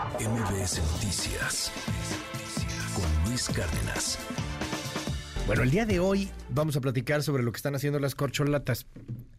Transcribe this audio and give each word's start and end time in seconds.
MBS 0.00 0.80
Noticias 0.92 1.70
con 2.94 3.28
Luis 3.28 3.50
Cárdenas. 3.50 4.18
Bueno, 5.46 5.62
el 5.62 5.70
día 5.70 5.84
de 5.84 6.00
hoy 6.00 6.30
vamos 6.48 6.74
a 6.76 6.80
platicar 6.80 7.22
sobre 7.22 7.42
lo 7.42 7.52
que 7.52 7.58
están 7.58 7.74
haciendo 7.74 8.00
las 8.00 8.14
corcholatas. 8.14 8.86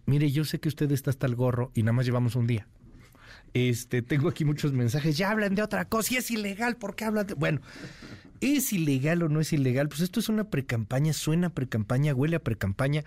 Mire, 0.06 0.30
yo 0.30 0.46
sé 0.46 0.60
que 0.60 0.70
usted 0.70 0.92
está 0.92 1.10
hasta 1.10 1.26
el 1.26 1.36
gorro 1.36 1.72
y 1.74 1.82
nada 1.82 1.94
más 1.94 2.06
llevamos 2.06 2.36
un 2.36 2.46
día. 2.46 2.68
Este, 3.56 4.04
tengo 4.04 4.30
aquí 4.30 4.46
muchos 4.46 4.72
mensajes, 4.72 5.18
ya 5.18 5.32
hablan 5.32 5.56
de 5.56 5.64
otra 5.64 5.86
cosa 5.86 6.14
y 6.14 6.18
es 6.18 6.30
ilegal, 6.30 6.78
¿por 6.78 6.96
qué 6.96 7.06
hablan 7.06 7.26
de...? 7.26 7.34
Bueno, 7.34 7.62
¿es 8.40 8.72
ilegal 8.72 9.24
o 9.24 9.30
no 9.30 9.42
es 9.42 9.52
ilegal? 9.54 9.90
Pues 9.90 10.02
esto 10.02 10.20
es 10.20 10.30
una 10.30 10.44
precampaña, 10.52 11.14
suena 11.14 11.50
precampaña, 11.50 12.14
huele 12.14 12.36
a 12.36 12.40
precampaña. 12.40 13.04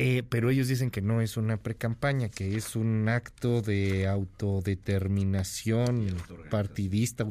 Eh, 0.00 0.22
pero 0.28 0.48
ellos 0.48 0.68
dicen 0.68 0.92
que 0.92 1.02
no 1.02 1.20
es 1.20 1.36
una 1.36 1.56
precampaña, 1.56 2.28
que 2.28 2.54
es 2.54 2.76
un 2.76 3.08
acto 3.08 3.62
de 3.62 4.06
autodeterminación 4.06 6.14
partidista, 6.50 7.26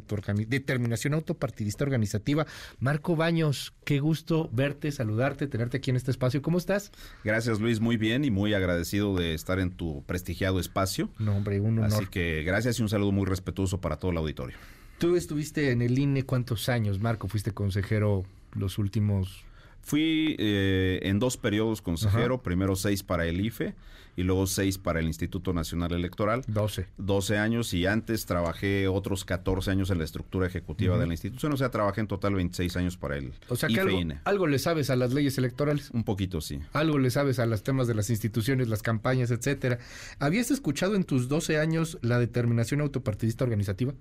determinación 0.46 1.14
autopartidista 1.14 1.86
organizativa. 1.86 2.46
Marco 2.82 3.16
Baños, 3.16 3.74
qué 3.86 4.02
gusto 4.02 4.50
verte, 4.52 4.92
saludarte, 4.92 5.48
tenerte 5.48 5.78
aquí 5.78 5.92
en 5.92 5.96
este 5.96 6.12
espacio. 6.12 6.42
¿Cómo 6.42 6.58
estás? 6.58 6.92
Gracias 7.24 7.62
Luis, 7.62 7.80
muy 7.80 7.96
bien 7.96 8.26
y 8.26 8.32
muy 8.32 8.54
agradecido 8.54 9.16
de 9.16 9.34
estar 9.34 9.60
en 9.60 9.72
tu 9.72 10.04
prestigiado 10.04 10.60
espacio. 10.60 11.10
No, 11.20 11.38
hombre, 11.38 11.62
un 11.62 11.80
honor. 11.80 11.94
Así 11.94 12.08
que 12.08 12.44
gracias 12.44 12.80
y 12.80 12.82
un 12.82 12.90
saludo 12.90 13.14
muy 13.14 13.28
respetuoso 13.28 13.80
para 13.80 13.96
todo 13.96 14.12
el 14.12 14.18
auditorio. 14.18 14.58
Tú 14.98 15.16
estuviste 15.16 15.72
en 15.72 15.82
el 15.82 15.98
INE 15.98 16.24
cuántos 16.24 16.68
años, 16.68 17.00
Marco, 17.00 17.30
fuiste 17.30 17.52
consejero 17.52 18.26
los 18.56 18.78
últimos 18.78 19.47
Fui 19.88 20.36
eh, 20.38 21.00
en 21.04 21.18
dos 21.18 21.38
periodos 21.38 21.82
consejero, 21.82 22.44
primero 22.44 22.76
seis 22.76 23.04
para 23.04 23.26
el 23.26 23.40
IFE 23.40 23.74
y 24.18 24.24
luego 24.24 24.48
seis 24.48 24.80
para 24.80 25.00
el 25.00 25.06
Instituto 25.06 25.54
Nacional 25.54 25.94
Electoral. 25.94 26.44
Doce. 26.48 26.88
Doce 26.98 27.38
años 27.38 27.72
y 27.76 27.86
antes 27.86 28.26
trabajé 28.26 28.88
otros 28.88 29.24
catorce 29.24 29.70
años 29.70 29.92
en 29.92 30.00
la 30.00 30.06
estructura 30.06 30.48
ejecutiva 30.48 30.98
de 30.98 31.06
la 31.06 31.14
institución. 31.14 31.54
O 31.54 31.58
sea, 31.58 31.70
trabajé 31.70 32.02
en 32.02 32.08
total 32.08 32.34
26 32.34 32.76
años 32.78 32.98
para 32.98 33.16
el 33.16 33.34
o 33.48 33.56
sea, 33.56 33.70
que 33.70 33.80
algo, 33.80 34.00
e. 34.00 34.18
algo, 34.26 34.48
le 34.48 34.58
sabes 34.58 34.90
a 34.90 34.96
las 34.96 35.14
leyes 35.14 35.38
electorales. 35.38 35.92
Un 35.92 36.04
poquito, 36.04 36.42
sí. 36.42 36.60
Algo 36.74 36.98
le 36.98 37.12
sabes 37.12 37.38
a 37.38 37.46
los 37.46 37.62
temas 37.62 37.88
de 37.88 37.94
las 37.94 38.10
instituciones, 38.10 38.68
las 38.70 38.82
campañas, 38.82 39.30
etcétera. 39.30 39.78
¿Habías 40.18 40.50
escuchado 40.50 40.96
en 40.96 41.04
tus 41.04 41.30
12 41.30 41.60
años 41.60 42.00
la 42.02 42.18
determinación 42.18 42.82
autopartidista 42.82 43.44
organizativa? 43.44 43.94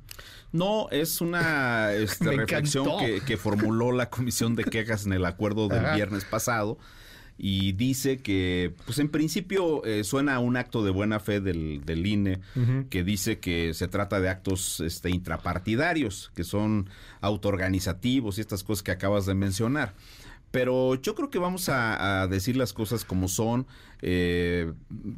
No, 0.50 0.88
es 0.91 1.20
una 1.20 1.92
este, 1.94 2.30
reflexión 2.32 2.86
que, 2.98 3.20
que, 3.20 3.36
formuló 3.36 3.92
la 3.92 4.08
Comisión 4.08 4.56
de 4.56 4.64
Quejas 4.64 5.04
en 5.04 5.12
el 5.12 5.26
acuerdo 5.26 5.69
del 5.69 5.94
viernes 5.94 6.24
pasado 6.24 6.78
y 7.38 7.72
dice 7.72 8.18
que, 8.18 8.74
pues 8.86 8.98
en 8.98 9.08
principio 9.08 9.84
eh, 9.84 10.04
suena 10.04 10.36
a 10.36 10.38
un 10.38 10.56
acto 10.56 10.82
de 10.84 10.90
buena 10.90 11.20
fe 11.20 11.40
del, 11.40 11.84
del 11.84 12.06
INE, 12.06 12.40
que 12.88 13.04
dice 13.04 13.38
que 13.38 13.74
se 13.74 13.88
trata 13.88 14.20
de 14.20 14.30
actos 14.30 14.80
este, 14.80 15.10
intrapartidarios, 15.10 16.32
que 16.34 16.44
son 16.44 16.88
autoorganizativos 17.20 18.38
y 18.38 18.40
estas 18.40 18.64
cosas 18.64 18.82
que 18.82 18.90
acabas 18.90 19.26
de 19.26 19.34
mencionar. 19.34 19.94
Pero 20.50 20.94
yo 20.94 21.14
creo 21.14 21.28
que 21.28 21.38
vamos 21.38 21.68
a, 21.68 22.26
decir 22.28 22.56
las 22.56 22.72
cosas 22.72 23.04
como 23.04 23.28
son. 23.28 23.66
Eh, 24.00 24.72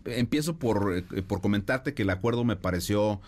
empiezo 0.06 0.58
por, 0.58 1.04
eh, 1.14 1.22
por 1.22 1.40
comentarte 1.40 1.94
que 1.94 2.02
el 2.02 2.10
acuerdo 2.10 2.44
me 2.44 2.56
pareció 2.56 3.20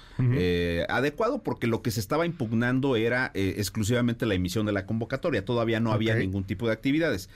adecuado 0.88 1.42
porque 1.44 1.68
lo 1.68 1.83
que 1.83 1.92
se 1.92 2.00
estaba 2.00 2.27
impugnando 2.27 2.96
era 2.96 3.30
exclusivamente 3.34 4.27
la 4.27 4.34
emisión 4.34 4.66
de 4.66 4.72
la 4.72 4.86
convocatoria. 4.86 5.44
Todavía 5.44 5.78
no 5.78 5.92
había 5.92 6.16
ningún 6.16 6.42
tipo 6.42 6.66
de 6.66 6.72
actividades 6.72 7.28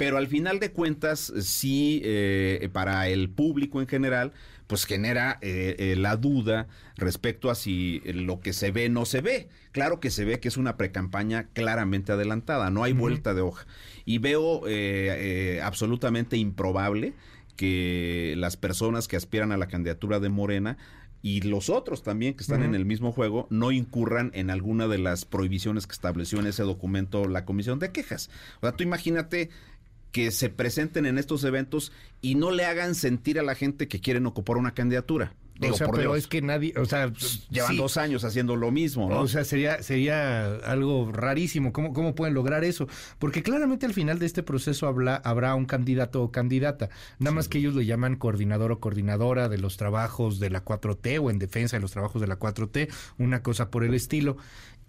pero 0.00 0.16
al 0.16 0.28
final 0.28 0.60
de 0.60 0.72
cuentas 0.72 1.30
sí 1.42 2.00
eh, 2.04 2.70
para 2.72 3.06
el 3.08 3.28
público 3.28 3.82
en 3.82 3.86
general 3.86 4.32
pues 4.66 4.86
genera 4.86 5.36
eh, 5.42 5.76
eh, 5.78 5.94
la 5.94 6.16
duda 6.16 6.68
respecto 6.96 7.50
a 7.50 7.54
si 7.54 8.00
lo 8.06 8.40
que 8.40 8.54
se 8.54 8.70
ve 8.70 8.88
no 8.88 9.04
se 9.04 9.20
ve. 9.20 9.50
Claro 9.72 10.00
que 10.00 10.10
se 10.10 10.24
ve 10.24 10.40
que 10.40 10.48
es 10.48 10.56
una 10.56 10.78
precampaña 10.78 11.48
claramente 11.52 12.12
adelantada, 12.12 12.70
no 12.70 12.82
hay 12.82 12.94
vuelta 12.94 13.34
de 13.34 13.42
hoja. 13.42 13.66
Y 14.06 14.16
veo 14.16 14.62
absolutamente 15.62 16.38
improbable 16.38 17.12
que 17.56 18.32
las 18.38 18.56
personas 18.56 19.06
que 19.06 19.16
aspiran 19.16 19.52
a 19.52 19.58
la 19.58 19.68
candidatura 19.68 20.18
de 20.18 20.30
Morena 20.30 20.78
y 21.22 21.42
los 21.42 21.68
otros 21.68 22.02
también 22.02 22.34
que 22.34 22.42
están 22.42 22.62
en 22.62 22.74
el 22.74 22.86
mismo 22.86 23.12
juego 23.12 23.46
no 23.50 23.72
incurran 23.72 24.30
en 24.32 24.48
alguna 24.48 24.88
de 24.88 24.96
las 24.96 25.26
prohibiciones 25.26 25.86
que 25.86 25.92
estableció 25.92 26.40
en 26.40 26.46
ese 26.46 26.62
documento 26.62 27.28
la 27.28 27.44
Comisión 27.44 27.78
de 27.78 27.92
Quejas. 27.92 28.30
O 28.60 28.66
sea, 28.66 28.72
tú 28.72 28.82
imagínate 28.82 29.50
que 30.12 30.30
se 30.30 30.48
presenten 30.48 31.06
en 31.06 31.18
estos 31.18 31.44
eventos 31.44 31.92
y 32.20 32.34
no 32.34 32.50
le 32.50 32.64
hagan 32.64 32.94
sentir 32.94 33.38
a 33.38 33.42
la 33.42 33.54
gente 33.54 33.88
que 33.88 34.00
quieren 34.00 34.26
ocupar 34.26 34.56
una 34.56 34.74
candidatura. 34.74 35.34
o 35.62 35.72
sea, 35.74 35.88
pero 35.88 36.16
es 36.16 36.26
que 36.26 36.42
nadie, 36.42 36.74
o 36.76 36.84
sea, 36.86 37.08
pues, 37.10 37.46
llevan 37.48 37.76
dos 37.76 37.96
años 37.96 38.24
haciendo 38.24 38.56
lo 38.56 38.70
mismo, 38.70 39.08
¿no? 39.08 39.20
O 39.20 39.28
sea, 39.28 39.44
sería, 39.44 39.82
sería 39.82 40.54
algo 40.64 41.12
rarísimo. 41.12 41.72
¿Cómo, 41.72 41.92
¿Cómo 41.92 42.14
pueden 42.14 42.34
lograr 42.34 42.64
eso? 42.64 42.88
Porque 43.18 43.42
claramente 43.42 43.86
al 43.86 43.94
final 43.94 44.18
de 44.18 44.26
este 44.26 44.42
proceso 44.42 44.86
habla, 44.86 45.16
habrá 45.16 45.54
un 45.54 45.66
candidato 45.66 46.22
o 46.22 46.32
candidata. 46.32 46.88
Nada 47.18 47.34
más 47.34 47.48
que 47.48 47.58
ellos 47.58 47.74
le 47.74 47.86
llaman 47.86 48.16
coordinador 48.16 48.72
o 48.72 48.80
coordinadora 48.80 49.48
de 49.48 49.58
los 49.58 49.76
trabajos 49.76 50.40
de 50.40 50.50
la 50.50 50.64
4T 50.64 51.20
o 51.22 51.30
en 51.30 51.38
defensa 51.38 51.76
de 51.76 51.82
los 51.82 51.92
trabajos 51.92 52.20
de 52.20 52.26
la 52.26 52.38
4T, 52.38 52.88
una 53.18 53.42
cosa 53.42 53.70
por 53.70 53.84
el 53.84 53.94
estilo. 53.94 54.38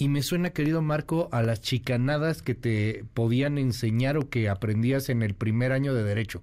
Y 0.01 0.09
me 0.09 0.23
suena, 0.23 0.49
querido 0.49 0.81
Marco, 0.81 1.29
a 1.31 1.43
las 1.43 1.61
chicanadas 1.61 2.41
que 2.41 2.55
te 2.55 3.05
podían 3.13 3.59
enseñar 3.59 4.17
o 4.17 4.31
que 4.31 4.49
aprendías 4.49 5.09
en 5.09 5.21
el 5.21 5.35
primer 5.35 5.71
año 5.71 5.93
de 5.93 6.01
Derecho. 6.01 6.41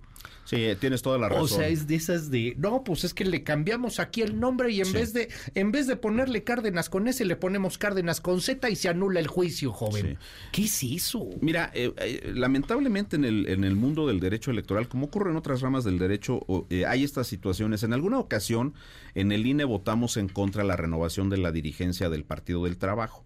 Sí, 0.48 0.64
tienes 0.80 1.02
toda 1.02 1.18
la 1.18 1.28
razón. 1.28 1.44
O 1.44 1.48
sea, 1.48 1.68
es 1.68 1.86
de 1.86 1.94
esas 1.94 2.30
de, 2.30 2.54
no, 2.56 2.82
pues 2.82 3.04
es 3.04 3.12
que 3.12 3.26
le 3.26 3.42
cambiamos 3.42 4.00
aquí 4.00 4.22
el 4.22 4.40
nombre 4.40 4.72
y 4.72 4.80
en 4.80 4.90
vez 4.94 5.12
de 5.12 5.28
en 5.54 5.72
vez 5.72 5.86
de 5.86 5.96
ponerle 5.96 6.42
Cárdenas 6.42 6.88
con 6.88 7.06
S 7.06 7.22
le 7.22 7.36
ponemos 7.36 7.76
Cárdenas 7.76 8.22
con 8.22 8.40
Z 8.40 8.70
y 8.70 8.74
se 8.74 8.88
anula 8.88 9.20
el 9.20 9.26
juicio, 9.26 9.72
joven. 9.72 10.16
¿Qué 10.50 10.64
es 10.64 10.82
eso? 10.82 11.28
Mira, 11.42 11.70
eh, 11.74 11.92
eh, 11.98 12.32
lamentablemente 12.34 13.16
en 13.16 13.26
el 13.26 13.46
en 13.46 13.62
el 13.62 13.76
mundo 13.76 14.06
del 14.06 14.20
derecho 14.20 14.50
electoral, 14.50 14.88
como 14.88 15.08
ocurre 15.08 15.32
en 15.32 15.36
otras 15.36 15.60
ramas 15.60 15.84
del 15.84 15.98
derecho, 15.98 16.40
eh, 16.70 16.86
hay 16.86 17.04
estas 17.04 17.26
situaciones. 17.26 17.82
En 17.82 17.92
alguna 17.92 18.18
ocasión 18.18 18.72
en 19.14 19.32
el 19.32 19.46
INE 19.46 19.64
votamos 19.64 20.16
en 20.16 20.28
contra 20.28 20.62
de 20.62 20.68
la 20.68 20.76
renovación 20.76 21.28
de 21.28 21.36
la 21.36 21.52
dirigencia 21.52 22.08
del 22.08 22.24
Partido 22.24 22.64
del 22.64 22.78
Trabajo. 22.78 23.22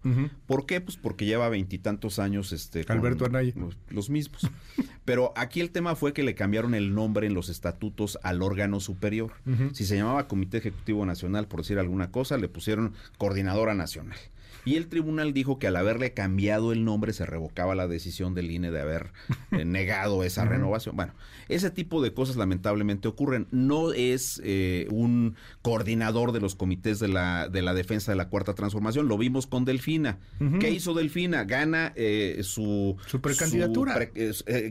¿Por 0.47 0.65
qué? 0.65 0.81
Pues 0.81 0.97
porque 0.97 1.25
lleva 1.25 1.49
veintitantos 1.49 2.19
años 2.19 2.51
este 2.51 2.85
Alberto 2.87 3.25
Anaya. 3.25 3.53
los 3.89 4.09
mismos. 4.09 4.49
Pero 5.05 5.33
aquí 5.35 5.61
el 5.61 5.71
tema 5.71 5.95
fue 5.95 6.13
que 6.13 6.23
le 6.23 6.35
cambiaron 6.35 6.73
el 6.75 6.93
nombre 6.93 7.27
en 7.27 7.33
los 7.33 7.49
estatutos 7.49 8.17
al 8.23 8.41
órgano 8.41 8.79
superior. 8.79 9.33
Si 9.73 9.85
se 9.85 9.97
llamaba 9.97 10.27
Comité 10.27 10.57
Ejecutivo 10.57 11.05
Nacional, 11.05 11.47
por 11.47 11.61
decir 11.61 11.79
alguna 11.79 12.11
cosa, 12.11 12.37
le 12.37 12.47
pusieron 12.47 12.93
Coordinadora 13.17 13.73
Nacional. 13.73 14.17
Y 14.65 14.75
el 14.75 14.87
tribunal 14.87 15.33
dijo 15.33 15.59
que 15.59 15.67
al 15.67 15.75
haberle 15.75 16.13
cambiado 16.13 16.71
el 16.71 16.85
nombre 16.85 17.13
se 17.13 17.25
revocaba 17.25 17.75
la 17.75 17.87
decisión 17.87 18.33
del 18.33 18.51
INE 18.51 18.71
de 18.71 18.79
haber 18.79 19.11
eh, 19.51 19.65
negado 19.65 20.23
esa 20.23 20.45
renovación. 20.45 20.95
Bueno, 20.95 21.13
ese 21.49 21.69
tipo 21.69 22.01
de 22.01 22.13
cosas 22.13 22.35
lamentablemente 22.35 23.07
ocurren. 23.07 23.47
No 23.51 23.93
es 23.93 24.41
eh, 24.43 24.87
un 24.89 25.35
coordinador 25.61 26.31
de 26.31 26.39
los 26.39 26.55
comités 26.55 26.99
de 26.99 27.09
la, 27.09 27.49
de 27.49 27.61
la 27.61 27.73
defensa 27.73 28.11
de 28.11 28.15
la 28.15 28.29
cuarta 28.29 28.53
transformación. 28.53 29.07
Lo 29.07 29.17
vimos 29.17 29.47
con 29.47 29.65
Delfina. 29.65 30.19
¿Qué 30.59 30.71
hizo 30.71 30.93
Delfina? 30.93 31.43
Gana 31.43 31.93
eh, 31.95 32.39
su, 32.43 32.95
su 33.07 33.21
precandidatura. 33.21 34.09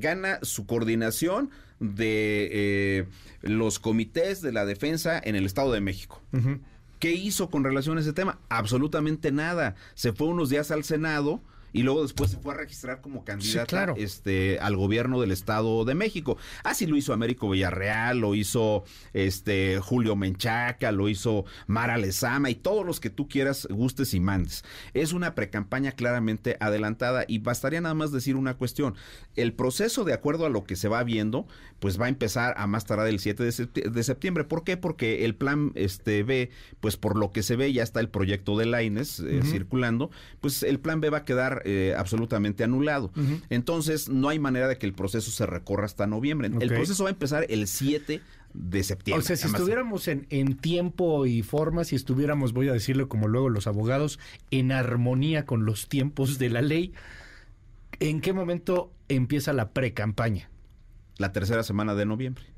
gana 0.01 0.39
su 0.43 0.67
coordinación 0.67 1.51
de 1.81 3.09
los 3.43 3.79
comités 3.79 4.41
de 4.41 4.53
la 4.53 4.65
defensa 4.65 5.21
en 5.23 5.35
el 5.37 5.47
Estado 5.47 5.73
de 5.73 5.81
México. 5.81 6.23
¿Qué 7.03 7.11
hizo 7.11 7.51
con 7.51 7.65
relación 7.65 7.99
a 7.99 8.01
ese 8.01 8.13
tema? 8.13 8.39
Absolutamente 8.49 9.33
nada. 9.33 9.75
Se 9.95 10.13
fue 10.13 10.29
unos 10.29 10.51
días 10.51 10.71
al 10.71 10.85
Senado 10.85 11.43
y 11.73 11.83
luego 11.83 12.03
después 12.03 12.31
se 12.31 12.39
fue 12.39 12.55
a 12.55 12.59
registrar 12.59 13.01
como 13.01 13.25
candidata 13.25 13.95
este, 13.97 14.59
al 14.61 14.77
gobierno 14.77 15.21
del 15.21 15.31
Estado 15.31 15.85
de 15.85 15.95
México. 15.95 16.37
Así 16.65 16.87
lo 16.87 16.97
hizo 16.97 17.13
Américo 17.13 17.51
Villarreal, 17.51 18.19
lo 18.19 18.35
hizo 18.35 18.85
este, 19.13 19.79
Julio 19.81 20.17
Menchaca, 20.17 20.93
lo 20.93 21.09
hizo 21.09 21.45
Mara 21.67 21.97
Lezama 21.97 22.51
y 22.51 22.55
todos 22.55 22.85
los 22.85 23.01
que 23.01 23.11
tú 23.11 23.29
quieras, 23.29 23.67
gustes 23.71 24.15
y 24.15 24.21
mandes. 24.21 24.65
Es 24.95 25.13
una 25.13 25.35
precampaña 25.35 25.93
claramente 25.93 26.57
adelantada 26.61 27.25
y 27.27 27.39
bastaría 27.39 27.81
nada 27.81 27.95
más 27.95 28.13
decir 28.13 28.37
una 28.37 28.55
cuestión. 28.55 28.95
El 29.37 29.55
proceso, 29.55 30.05
de 30.05 30.13
acuerdo 30.13 30.47
a 30.47 30.51
lo 30.51 30.65
que 30.65 30.77
se 30.77 30.89
va 30.89 31.03
viendo, 31.05 31.47
pues 31.81 32.01
va 32.01 32.07
a 32.07 32.09
empezar 32.09 32.55
a 32.59 32.67
más 32.67 32.87
tardar 32.87 33.09
el 33.09 33.19
7 33.19 33.43
de 33.45 34.03
septiembre. 34.03 34.45
¿Por 34.45 34.65
qué? 34.65 34.77
Porque 34.77 35.25
el 35.25 35.35
plan 35.35 35.73
este, 35.75 36.23
B, 36.23 36.51
pues 36.81 36.97
por 36.97 37.17
lo 37.17 37.33
que 37.33 37.43
se 37.43 37.57
ve, 37.57 37.73
ya 37.73 37.83
está 37.83 38.01
el 38.01 38.09
proyecto 38.09 38.57
de 38.57 38.67
Laines 38.67 39.21
eh, 39.21 39.41
circulando, 39.43 40.11
pues 40.41 40.63
el 40.63 40.79
plan 40.79 41.01
B 41.01 41.11
va 41.11 41.19
a 41.19 41.25
quedar 41.25 41.62
eh, 41.65 41.95
absolutamente 41.97 42.65
anulado. 42.65 43.13
Entonces, 43.51 44.09
no 44.09 44.29
hay 44.29 44.39
manera 44.39 44.69
de 44.69 44.79
que 44.79 44.87
el 44.87 44.95
proceso 44.95 45.31
se 45.31 45.47
recorra 45.47 45.87
hasta 45.87 46.07
noviembre. 46.07 46.51
El 46.61 46.69
proceso 46.69 47.05
va 47.05 47.11
a 47.11 47.13
empezar 47.13 47.47
el 47.49 47.67
7 47.67 48.21
de 48.55 48.83
septiembre. 48.83 49.23
O 49.23 49.27
sea, 49.27 49.37
si 49.37 49.47
estuviéramos 49.47 50.09
en, 50.09 50.27
en, 50.31 50.57
tiempo 50.57 51.27
y 51.27 51.43
forma, 51.43 51.85
si 51.85 51.97
estuviéramos, 51.97 52.53
voy 52.53 52.69
a 52.69 52.73
decirlo 52.73 53.09
como 53.09 53.29
luego 53.29 53.49
los 53.49 53.67
abogados, 53.67 54.19
en 54.51 54.73
armonía 54.73 55.47
con 55.47 55.65
los 55.65 55.89
tiempos 55.89 56.39
de 56.39 56.51
la 56.51 56.63
ley, 56.63 56.93
¿en 58.01 58.21
qué 58.21 58.33
momento 58.33 58.93
empieza 59.09 59.53
la 59.53 59.71
pre-campaña? 59.71 60.51
La 61.19 61.33
tercera 61.33 61.63
semana 61.63 61.95
de 61.95 62.07
noviembre. 62.07 62.52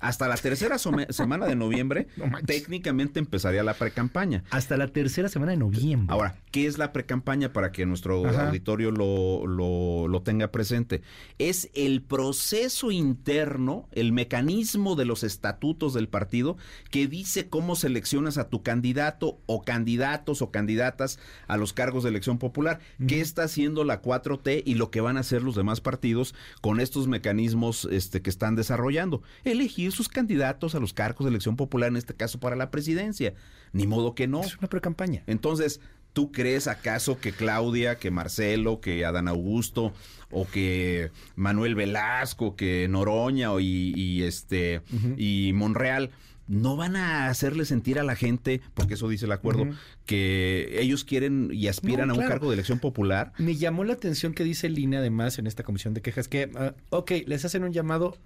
Hasta 0.00 0.28
la 0.28 0.36
tercera 0.36 0.78
semana 1.10 1.46
de 1.46 1.56
noviembre, 1.56 2.08
técnicamente 2.46 3.18
empezaría 3.18 3.62
la 3.62 3.74
precampaña. 3.74 4.44
Hasta 4.50 4.76
la 4.76 4.88
tercera 4.88 5.28
semana 5.28 5.52
de 5.52 5.58
noviembre. 5.58 6.12
Ahora, 6.12 6.36
¿qué 6.50 6.66
es 6.66 6.78
la 6.78 6.92
precampaña 6.92 7.52
para 7.52 7.72
que 7.72 7.86
nuestro 7.86 8.26
auditorio 8.26 8.90
lo, 8.90 9.46
lo, 9.46 10.08
lo 10.08 10.22
tenga 10.22 10.50
presente? 10.50 11.02
Es 11.38 11.70
el 11.74 12.02
proceso 12.02 12.90
interno, 12.90 13.88
el 13.92 14.12
mecanismo 14.12 14.96
de 14.96 15.04
los 15.04 15.22
estatutos 15.22 15.94
del 15.94 16.08
partido 16.08 16.56
que 16.90 17.06
dice 17.06 17.48
cómo 17.48 17.76
seleccionas 17.76 18.38
a 18.38 18.48
tu 18.48 18.62
candidato 18.62 19.38
o 19.46 19.62
candidatos 19.62 20.42
o 20.42 20.50
candidatas 20.50 21.18
a 21.46 21.56
los 21.56 21.72
cargos 21.72 22.04
de 22.04 22.10
elección 22.10 22.38
popular. 22.38 22.80
¿Qué 23.06 23.20
está 23.20 23.44
haciendo 23.44 23.84
la 23.84 24.02
4T 24.02 24.62
y 24.64 24.74
lo 24.74 24.90
que 24.90 25.00
van 25.00 25.16
a 25.16 25.20
hacer 25.20 25.42
los 25.42 25.54
demás 25.54 25.80
partidos 25.80 26.34
con 26.60 26.80
estos 26.80 27.08
mecanismos 27.08 27.88
este, 27.90 28.22
que 28.22 28.30
están 28.30 28.56
desarrollando? 28.56 29.22
Elegir 29.44 29.89
sus 29.90 30.08
candidatos 30.08 30.74
a 30.74 30.80
los 30.80 30.92
cargos 30.92 31.24
de 31.24 31.30
elección 31.30 31.56
popular, 31.56 31.88
en 31.88 31.96
este 31.96 32.14
caso 32.14 32.40
para 32.40 32.56
la 32.56 32.70
presidencia. 32.70 33.34
Ni 33.72 33.86
modo 33.86 34.14
que 34.14 34.26
no. 34.26 34.40
Es 34.42 34.58
una 34.58 34.68
precampaña. 34.68 35.22
Entonces, 35.26 35.80
¿Tú 36.12 36.32
crees 36.32 36.66
acaso 36.66 37.20
que 37.20 37.30
Claudia, 37.30 37.96
que 37.96 38.10
Marcelo, 38.10 38.80
que 38.80 39.04
Adán 39.04 39.28
Augusto 39.28 39.92
o 40.30 40.46
que 40.46 41.12
Manuel 41.36 41.76
Velasco, 41.76 42.56
que 42.56 42.88
Noroña 42.88 43.50
y, 43.60 44.22
este 44.24 44.82
y 45.16 45.52
Monreal 45.54 46.10
no 46.48 46.74
van 46.76 46.96
a 46.96 47.28
hacerle 47.28 47.64
sentir 47.64 48.00
a 48.00 48.02
la 48.02 48.16
gente, 48.16 48.60
porque 48.74 48.94
eso 48.94 49.08
dice 49.08 49.26
el 49.26 49.32
acuerdo, 49.32 49.68
que 50.04 50.80
ellos 50.80 51.04
quieren 51.04 51.50
y 51.52 51.68
aspiran 51.68 52.10
a 52.10 52.14
un 52.14 52.26
cargo 52.26 52.48
de 52.48 52.54
elección 52.54 52.80
popular. 52.80 53.32
Me 53.38 53.54
llamó 53.54 53.84
la 53.84 53.92
atención 53.92 54.34
que 54.34 54.42
dice 54.42 54.68
Línea 54.68 54.98
además 54.98 55.38
en 55.38 55.46
esta 55.46 55.62
comisión 55.62 55.94
de 55.94 56.02
quejas 56.02 56.26
que, 56.26 56.46
uh, 56.46 56.72
ok, 56.96 57.12
les 57.26 57.44
hacen 57.44 57.62
un 57.62 57.72
llamado, 57.72 58.18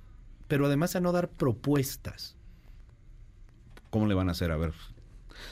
pero 0.49 0.67
además 0.67 0.97
a 0.97 1.01
no 1.01 1.13
dar 1.13 1.29
propuestas. 1.29 2.37
¿Cómo 3.91 4.07
le 4.07 4.15
van 4.15 4.29
a 4.29 4.33
hacer? 4.33 4.51
A 4.51 4.57
ver, 4.57 4.73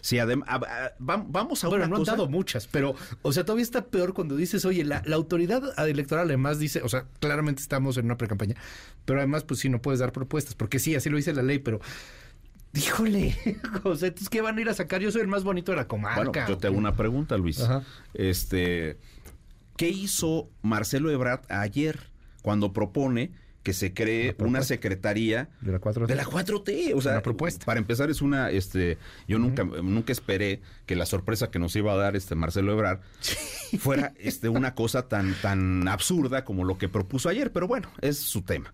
si 0.00 0.18
además 0.18 0.60
vamos 0.98 1.64
a 1.64 1.68
bueno, 1.68 1.86
no 1.86 1.96
han 1.96 2.04
dado 2.04 2.28
muchas, 2.28 2.66
pero 2.66 2.94
o 3.22 3.32
sea, 3.32 3.44
todavía 3.44 3.62
está 3.62 3.86
peor 3.86 4.14
cuando 4.14 4.36
dices, 4.36 4.64
"Oye, 4.64 4.84
la, 4.84 5.02
la 5.06 5.16
autoridad 5.16 5.62
electoral 5.88 6.26
además 6.26 6.58
dice, 6.58 6.82
o 6.82 6.88
sea, 6.88 7.06
claramente 7.20 7.62
estamos 7.62 7.96
en 7.98 8.06
una 8.06 8.16
precampaña, 8.16 8.56
pero 9.04 9.20
además 9.20 9.44
pues 9.44 9.60
sí 9.60 9.68
no 9.68 9.80
puedes 9.80 10.00
dar 10.00 10.12
propuestas, 10.12 10.54
porque 10.54 10.78
sí, 10.78 10.94
así 10.94 11.08
lo 11.08 11.16
dice 11.16 11.32
la 11.32 11.42
ley, 11.42 11.58
pero 11.58 11.80
Díjole, 12.72 13.36
o 13.84 13.94
sea, 13.96 14.12
¿qué 14.14 14.40
van 14.40 14.56
a 14.56 14.60
ir 14.60 14.68
a 14.68 14.74
sacar? 14.74 15.00
Yo 15.02 15.12
soy 15.12 15.20
el 15.20 15.28
más 15.28 15.44
bonito 15.44 15.72
de 15.72 15.76
la 15.76 15.88
comarca. 15.88 16.24
Bueno, 16.24 16.48
yo 16.48 16.56
te 16.56 16.66
hago 16.68 16.78
una 16.78 16.96
pregunta, 16.96 17.36
Luis. 17.36 17.62
Este, 18.14 18.98
¿qué 19.76 19.88
hizo 19.88 20.48
Marcelo 20.62 21.10
Ebrard 21.10 21.42
ayer 21.50 22.10
cuando 22.40 22.72
propone 22.72 23.32
que 23.62 23.72
se 23.72 23.94
cree 23.94 24.34
una 24.38 24.62
secretaría 24.62 25.48
de 25.60 25.72
la 25.72 25.80
4T. 25.80 26.06
De 26.06 26.14
la 26.14 26.24
4T, 26.24 26.92
o 26.94 27.00
sea, 27.00 27.22
propuesta. 27.22 27.64
para 27.64 27.78
empezar 27.78 28.10
es 28.10 28.22
una 28.22 28.50
este 28.50 28.98
yo 29.28 29.38
nunca 29.38 29.64
nunca 29.64 30.12
esperé 30.12 30.60
que 30.86 30.96
la 30.96 31.06
sorpresa 31.06 31.50
que 31.50 31.58
nos 31.58 31.74
iba 31.76 31.92
a 31.92 31.96
dar 31.96 32.16
este 32.16 32.34
Marcelo 32.34 32.72
Ebrard 32.72 33.00
fuera 33.78 34.12
este 34.18 34.48
una 34.48 34.74
cosa 34.74 35.08
tan 35.08 35.34
tan 35.40 35.86
absurda 35.88 36.44
como 36.44 36.64
lo 36.64 36.78
que 36.78 36.88
propuso 36.88 37.28
ayer, 37.28 37.52
pero 37.52 37.68
bueno, 37.68 37.88
es 38.00 38.18
su 38.18 38.42
tema. 38.42 38.72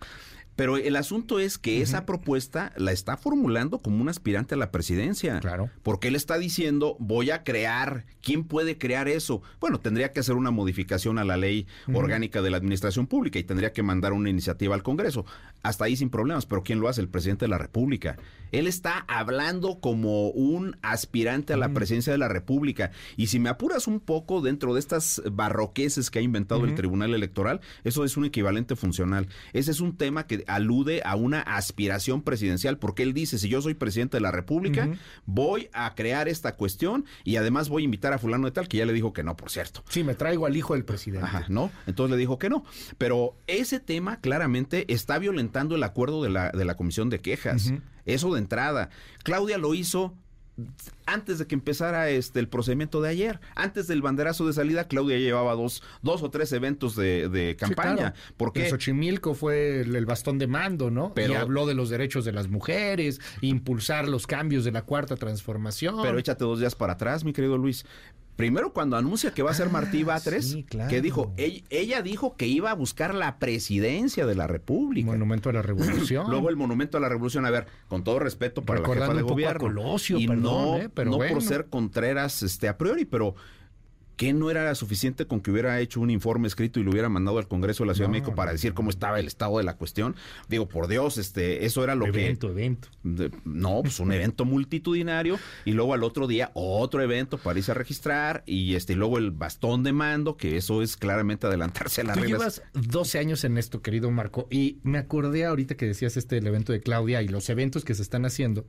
Pero 0.58 0.76
el 0.76 0.96
asunto 0.96 1.38
es 1.38 1.56
que 1.56 1.82
esa 1.82 2.04
propuesta 2.04 2.72
la 2.76 2.90
está 2.90 3.16
formulando 3.16 3.78
como 3.78 4.02
un 4.02 4.08
aspirante 4.08 4.56
a 4.56 4.58
la 4.58 4.72
presidencia. 4.72 5.38
Claro. 5.38 5.70
Porque 5.84 6.08
él 6.08 6.16
está 6.16 6.36
diciendo, 6.36 6.96
voy 6.98 7.30
a 7.30 7.44
crear. 7.44 8.06
¿Quién 8.22 8.42
puede 8.42 8.76
crear 8.76 9.06
eso? 9.06 9.40
Bueno, 9.60 9.78
tendría 9.78 10.12
que 10.12 10.18
hacer 10.18 10.34
una 10.34 10.50
modificación 10.50 11.18
a 11.18 11.24
la 11.24 11.36
ley 11.36 11.68
orgánica 11.94 12.42
de 12.42 12.50
la 12.50 12.56
administración 12.56 13.06
pública 13.06 13.38
y 13.38 13.44
tendría 13.44 13.72
que 13.72 13.84
mandar 13.84 14.12
una 14.12 14.30
iniciativa 14.30 14.74
al 14.74 14.82
Congreso. 14.82 15.24
Hasta 15.62 15.84
ahí 15.84 15.96
sin 15.96 16.10
problemas. 16.10 16.46
Pero 16.46 16.62
¿quién 16.62 16.80
lo 16.80 16.88
hace? 16.88 17.00
El 17.00 17.08
presidente 17.08 17.44
de 17.44 17.50
la 17.50 17.58
República. 17.58 18.16
Él 18.52 18.66
está 18.66 19.04
hablando 19.08 19.78
como 19.80 20.28
un 20.30 20.76
aspirante 20.82 21.52
a 21.52 21.56
la 21.56 21.74
presidencia 21.74 22.12
de 22.12 22.18
la 22.18 22.28
República. 22.28 22.92
Y 23.16 23.26
si 23.26 23.38
me 23.38 23.50
apuras 23.50 23.86
un 23.86 24.00
poco 24.00 24.40
dentro 24.40 24.72
de 24.72 24.80
estas 24.80 25.22
barroqueses 25.30 26.10
que 26.10 26.18
ha 26.18 26.22
inventado 26.22 26.64
el 26.64 26.74
Tribunal 26.74 27.14
Electoral, 27.14 27.60
eso 27.84 28.04
es 28.04 28.16
un 28.16 28.24
equivalente 28.24 28.76
funcional. 28.76 29.28
Ese 29.52 29.70
es 29.70 29.80
un 29.80 29.96
tema 29.96 30.26
que 30.26 30.44
alude 30.46 31.02
a 31.04 31.16
una 31.16 31.40
aspiración 31.40 32.22
presidencial, 32.22 32.78
porque 32.78 33.02
él 33.02 33.12
dice, 33.12 33.38
si 33.38 33.48
yo 33.48 33.60
soy 33.60 33.74
presidente 33.74 34.16
de 34.16 34.22
la 34.22 34.30
República, 34.30 34.88
voy 35.26 35.68
a 35.72 35.94
crear 35.94 36.28
esta 36.28 36.56
cuestión 36.56 37.04
y 37.24 37.36
además 37.36 37.68
voy 37.68 37.82
a 37.82 37.84
invitar 37.84 38.12
a 38.12 38.18
fulano 38.18 38.46
de 38.46 38.52
tal, 38.52 38.68
que 38.68 38.78
ya 38.78 38.86
le 38.86 38.92
dijo 38.92 39.12
que 39.12 39.22
no, 39.22 39.36
por 39.36 39.50
cierto. 39.50 39.84
Sí, 39.88 40.04
me 40.04 40.14
traigo 40.14 40.46
al 40.46 40.56
hijo 40.56 40.74
del 40.74 40.84
presidente. 40.84 41.26
Ajá, 41.26 41.44
¿no? 41.48 41.70
Entonces 41.86 42.12
le 42.12 42.16
dijo 42.16 42.38
que 42.38 42.48
no. 42.48 42.64
Pero 42.96 43.36
ese 43.46 43.80
tema 43.80 44.20
claramente 44.20 44.90
está 44.92 45.18
violentando 45.18 45.47
el 45.54 45.82
acuerdo 45.82 46.22
de 46.22 46.30
la, 46.30 46.50
de 46.50 46.64
la 46.64 46.76
Comisión 46.76 47.10
de 47.10 47.20
Quejas. 47.20 47.72
Eso 48.04 48.32
de 48.32 48.40
entrada. 48.40 48.90
Claudia 49.22 49.58
lo 49.58 49.74
hizo 49.74 50.14
antes 51.06 51.38
de 51.38 51.46
que 51.46 51.54
empezara 51.54 52.10
este 52.10 52.40
el 52.40 52.48
procedimiento 52.48 53.00
de 53.00 53.08
ayer, 53.08 53.40
antes 53.54 53.86
del 53.86 54.02
banderazo 54.02 54.46
de 54.46 54.52
salida, 54.52 54.88
Claudia 54.88 55.16
llevaba 55.18 55.54
dos, 55.54 55.82
dos 56.02 56.22
o 56.22 56.30
tres 56.30 56.52
eventos 56.52 56.96
de, 56.96 57.56
campaña. 57.58 58.14
Porque 58.36 58.68
Xochimilco 58.68 59.34
fue 59.34 59.80
el, 59.80 60.06
bastón 60.06 60.38
de 60.38 60.46
mando, 60.46 60.90
¿no? 60.90 61.12
Pero, 61.14 61.34
y 61.34 61.36
habló 61.36 61.66
de 61.66 61.74
los 61.74 61.90
derechos 61.90 62.24
de 62.24 62.32
las 62.32 62.48
mujeres, 62.48 63.20
impulsar 63.40 64.08
los 64.08 64.26
cambios 64.26 64.64
de 64.64 64.72
la 64.72 64.82
cuarta 64.82 65.16
transformación. 65.16 65.96
Pero 66.02 66.18
échate 66.18 66.44
dos 66.44 66.58
días 66.60 66.74
para 66.74 66.94
atrás, 66.94 67.24
mi 67.24 67.32
querido 67.32 67.56
Luis. 67.56 67.86
Primero 68.38 68.72
cuando 68.72 68.96
anuncia 68.96 69.32
que 69.34 69.42
va 69.42 69.50
a 69.50 69.54
ser 69.54 69.68
Martí 69.68 70.02
ah, 70.02 70.06
Batres, 70.06 70.58
que 70.88 71.02
dijo, 71.02 71.32
ella, 71.36 72.02
dijo 72.02 72.36
que 72.36 72.46
iba 72.46 72.70
a 72.70 72.74
buscar 72.74 73.12
la 73.12 73.40
presidencia 73.40 74.26
de 74.26 74.36
la 74.36 74.46
República. 74.46 75.10
Monumento 75.10 75.50
a 75.50 75.54
la 75.54 75.60
Revolución. 75.60 76.26
Luego 76.30 76.48
el 76.48 76.54
Monumento 76.54 76.98
a 76.98 77.00
la 77.00 77.08
Revolución, 77.08 77.46
a 77.46 77.50
ver, 77.50 77.66
con 77.88 78.04
todo 78.04 78.20
respeto 78.20 78.62
para 78.62 78.78
la 78.78 78.86
jefa 78.86 79.12
de 79.12 79.22
gobierno. 79.22 79.96
y 80.10 80.28
no, 80.28 80.76
¿eh? 80.76 80.88
pero 80.88 81.10
no 81.10 81.18
por 81.18 81.42
ser 81.42 81.66
Contreras 81.66 82.44
este, 82.44 82.68
a 82.68 82.78
priori, 82.78 83.06
pero 83.06 83.34
¿Qué 84.18 84.32
no 84.32 84.50
era 84.50 84.74
suficiente 84.74 85.28
con 85.28 85.40
que 85.40 85.52
hubiera 85.52 85.78
hecho 85.78 86.00
un 86.00 86.10
informe 86.10 86.48
escrito 86.48 86.80
y 86.80 86.82
lo 86.82 86.90
hubiera 86.90 87.08
mandado 87.08 87.38
al 87.38 87.46
Congreso 87.46 87.84
de 87.84 87.86
la 87.86 87.94
Ciudad 87.94 88.08
de 88.08 88.14
México 88.14 88.34
para 88.34 88.50
decir 88.50 88.74
cómo 88.74 88.90
estaba 88.90 89.20
el 89.20 89.28
estado 89.28 89.58
de 89.58 89.62
la 89.62 89.76
cuestión? 89.76 90.16
Digo, 90.48 90.68
por 90.68 90.88
Dios, 90.88 91.18
este, 91.18 91.64
eso 91.64 91.84
era 91.84 91.94
lo 91.94 92.06
que... 92.06 92.24
Evento, 92.24 92.50
evento. 92.50 92.88
no, 93.44 93.80
pues 93.80 94.00
un 94.00 94.10
evento 94.10 94.44
multitudinario 94.44 95.38
y 95.64 95.70
luego 95.70 95.94
al 95.94 96.02
otro 96.02 96.26
día 96.26 96.50
otro 96.54 97.00
evento 97.00 97.38
para 97.38 97.60
irse 97.60 97.70
a 97.70 97.74
registrar 97.74 98.42
y 98.44 98.74
este 98.74 98.96
luego 98.96 99.18
el 99.18 99.30
bastón 99.30 99.84
de 99.84 99.92
mando, 99.92 100.36
que 100.36 100.56
eso 100.56 100.82
es 100.82 100.96
claramente 100.96 101.46
adelantarse 101.46 102.00
a 102.00 102.04
las 102.04 102.18
Tú 102.18 102.24
llevas 102.24 102.62
12 102.74 103.20
años 103.20 103.44
en 103.44 103.56
esto, 103.56 103.82
querido 103.82 104.10
Marco, 104.10 104.48
y 104.50 104.78
me 104.82 104.98
acordé 104.98 105.44
ahorita 105.44 105.76
que 105.76 105.86
decías 105.86 106.16
este 106.16 106.38
el 106.38 106.46
evento 106.48 106.72
de 106.72 106.80
Claudia 106.80 107.22
y 107.22 107.28
los 107.28 107.48
eventos 107.50 107.84
que 107.84 107.94
se 107.94 108.02
están 108.02 108.26
haciendo. 108.26 108.66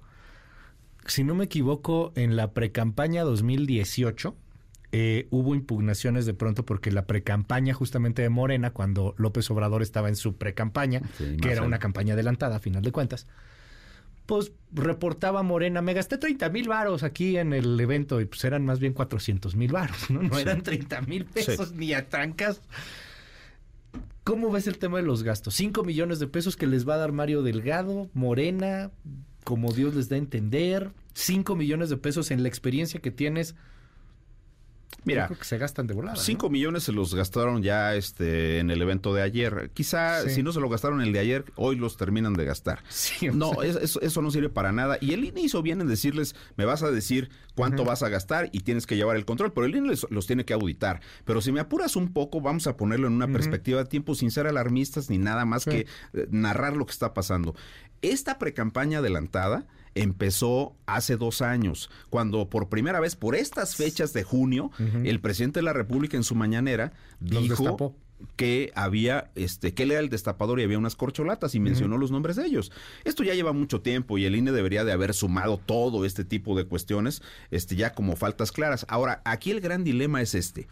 Si 1.08 1.24
no 1.24 1.34
me 1.34 1.46
equivoco, 1.46 2.14
en 2.16 2.36
la 2.36 2.54
precampaña 2.54 3.24
2018 3.24 4.36
eh, 4.92 5.28
hubo 5.30 5.54
impugnaciones 5.54 6.26
de 6.26 6.34
pronto 6.34 6.66
porque 6.66 6.92
la 6.92 7.06
precampaña 7.06 7.74
justamente 7.74 8.24
de 8.24 8.30
Morena, 8.30 8.72
cuando 8.72 9.14
López 9.18 9.50
Obrador 9.52 9.84
estaba 9.84 10.10
en 10.10 10.16
su 10.16 10.36
precampaña, 10.36 11.02
que 11.42 11.52
era 11.52 11.62
una 11.62 11.78
campaña 11.78 12.16
adelantada 12.16 12.56
a 12.56 12.60
final 12.60 12.82
de 12.82 12.92
cuentas, 12.92 13.28
pues 14.26 14.52
reportaba 14.72 15.44
Morena, 15.44 15.82
me 15.82 15.94
gasté 15.94 16.18
30 16.18 16.50
mil 16.50 16.68
varos 16.68 17.04
aquí 17.04 17.38
en 17.38 17.54
el 17.54 17.80
evento 17.80 18.20
y 18.22 18.26
pues 18.26 18.44
eran 18.44 18.66
más 18.66 18.80
bien 18.80 18.94
400 18.94 19.56
mil 19.56 19.72
varos, 19.72 20.10
¿no? 20.10 20.22
No 20.24 20.38
eran 20.40 20.62
30 20.64 21.02
mil 21.02 21.26
pesos 21.26 21.74
ni 21.74 21.94
a 21.94 22.10
trancas. 22.10 22.62
¿Cómo 24.24 24.52
ves 24.52 24.68
el 24.68 24.78
tema 24.78 24.98
de 24.98 25.04
los 25.04 25.24
gastos? 25.24 25.56
5 25.56 25.84
millones 25.84 26.20
de 26.20 26.28
pesos 26.28 26.56
que 26.56 26.68
les 26.68 26.88
va 26.88 26.96
a 26.96 26.98
dar 26.98 27.12
Mario 27.12 27.42
Delgado, 27.42 28.10
Morena, 28.14 28.92
como 29.44 29.72
Dios 29.72 29.96
les 29.96 30.10
da 30.10 30.16
a 30.16 30.20
entender, 30.20 30.92
5 31.14 31.56
millones 31.56 31.90
de 31.90 31.98
pesos 31.98 32.30
en 32.30 32.44
la 32.44 32.50
experiencia 32.50 33.00
que 33.00 33.10
tienes 33.10 33.56
Mira, 35.06 35.28
creo 35.28 35.40
que 35.40 35.46
se 35.46 35.58
gastan 35.58 35.88
de 35.88 35.94
volada. 35.94 36.18
5 36.18 36.50
millones 36.50 36.84
se 36.84 36.92
los 36.92 37.16
gastaron 37.16 37.64
ya 37.64 37.96
este 37.96 38.60
en 38.60 38.70
el 38.70 38.82
evento 38.82 39.14
de 39.14 39.22
ayer. 39.22 39.72
Quizá 39.74 40.28
si 40.30 40.44
no 40.44 40.52
se 40.52 40.60
lo 40.60 40.70
gastaron 40.70 41.02
el 41.02 41.14
de 41.14 41.20
ayer, 41.20 41.46
hoy 41.56 41.76
los 41.76 41.98
terminan 41.98 42.34
de 42.34 42.46
gastar. 42.46 42.84
no, 43.34 43.64
eso, 43.64 44.22
no 44.22 44.32
sirve 44.32 44.50
para 44.50 44.72
nada. 44.72 44.98
Y 45.02 45.14
el 45.14 45.24
INE 45.24 45.42
hizo 45.42 45.62
bien 45.62 45.82
en 45.82 45.88
decirles, 45.88 46.36
me 46.58 46.66
vas 46.66 46.84
a 46.84 46.92
decir 46.92 47.30
cuánto 47.56 47.86
vas 47.86 48.04
a 48.04 48.10
gastar 48.10 48.50
y 48.52 48.62
tienes 48.62 48.86
que 48.86 48.96
llevar 48.96 49.16
el 49.16 49.26
control, 49.26 49.54
pero 49.54 49.66
el 49.66 49.76
INE 49.76 49.94
los 50.10 50.28
tiene 50.28 50.46
que 50.46 50.54
auditar. 50.54 51.02
Pero 51.26 51.42
si 51.42 51.52
me 51.52 51.60
apuras 51.60 51.96
un 51.96 52.12
poco, 52.12 52.42
vamos 52.42 52.68
a 52.68 52.76
ponerlo 52.76 53.08
en 53.08 53.14
una 53.14 53.28
perspectiva 53.28 53.84
de 53.84 53.90
tiempo 53.90 54.16
sin 54.16 54.32
ser 54.32 54.48
alarmistas 54.48 55.10
ni 55.10 55.18
nada 55.18 55.46
más 55.46 55.66
que 55.66 55.86
eh, 56.14 56.28
narrar 56.30 56.76
lo 56.76 56.86
que 56.86 56.92
está 56.92 57.14
pasando. 57.14 57.56
Esta 58.02 58.38
precampaña 58.38 59.00
adelantada 59.00 59.66
empezó 60.02 60.76
hace 60.86 61.18
dos 61.18 61.42
años, 61.42 61.90
cuando 62.10 62.50
por 62.50 62.70
primera 62.70 63.00
vez, 63.00 63.16
por 63.16 63.36
estas 63.36 63.76
fechas 63.76 64.14
de 64.14 64.24
junio, 64.24 64.72
el 65.04 65.20
presidente 65.20 65.60
de 65.60 65.64
la 65.64 65.74
República 65.74 66.18
en 66.18 66.24
su 66.24 66.36
mañanera 66.36 66.94
dijo 67.20 67.96
que 68.36 68.72
había, 68.76 69.32
este, 69.36 69.74
que 69.74 69.84
él 69.84 69.92
era 69.92 70.00
el 70.02 70.10
destapador 70.10 70.60
y 70.60 70.64
había 70.64 70.78
unas 70.78 70.96
corcholatas 70.96 71.56
y 71.56 71.60
mencionó 71.60 71.98
los 71.98 72.12
nombres 72.12 72.36
de 72.36 72.46
ellos. 72.46 72.72
Esto 73.06 73.24
ya 73.24 73.34
lleva 73.34 73.54
mucho 73.54 73.82
tiempo 73.82 74.18
y 74.18 74.26
el 74.26 74.36
INE 74.36 74.52
debería 74.52 74.84
de 74.84 74.92
haber 74.92 75.14
sumado 75.14 75.58
todo 75.58 76.06
este 76.06 76.26
tipo 76.26 76.56
de 76.56 76.66
cuestiones, 76.66 77.22
este, 77.52 77.76
ya 77.76 77.94
como 77.94 78.16
faltas 78.16 78.52
claras. 78.52 78.86
Ahora, 78.90 79.22
aquí 79.26 79.52
el 79.52 79.62
gran 79.62 79.84
dilema 79.84 80.22
es 80.22 80.36
este. 80.36 80.68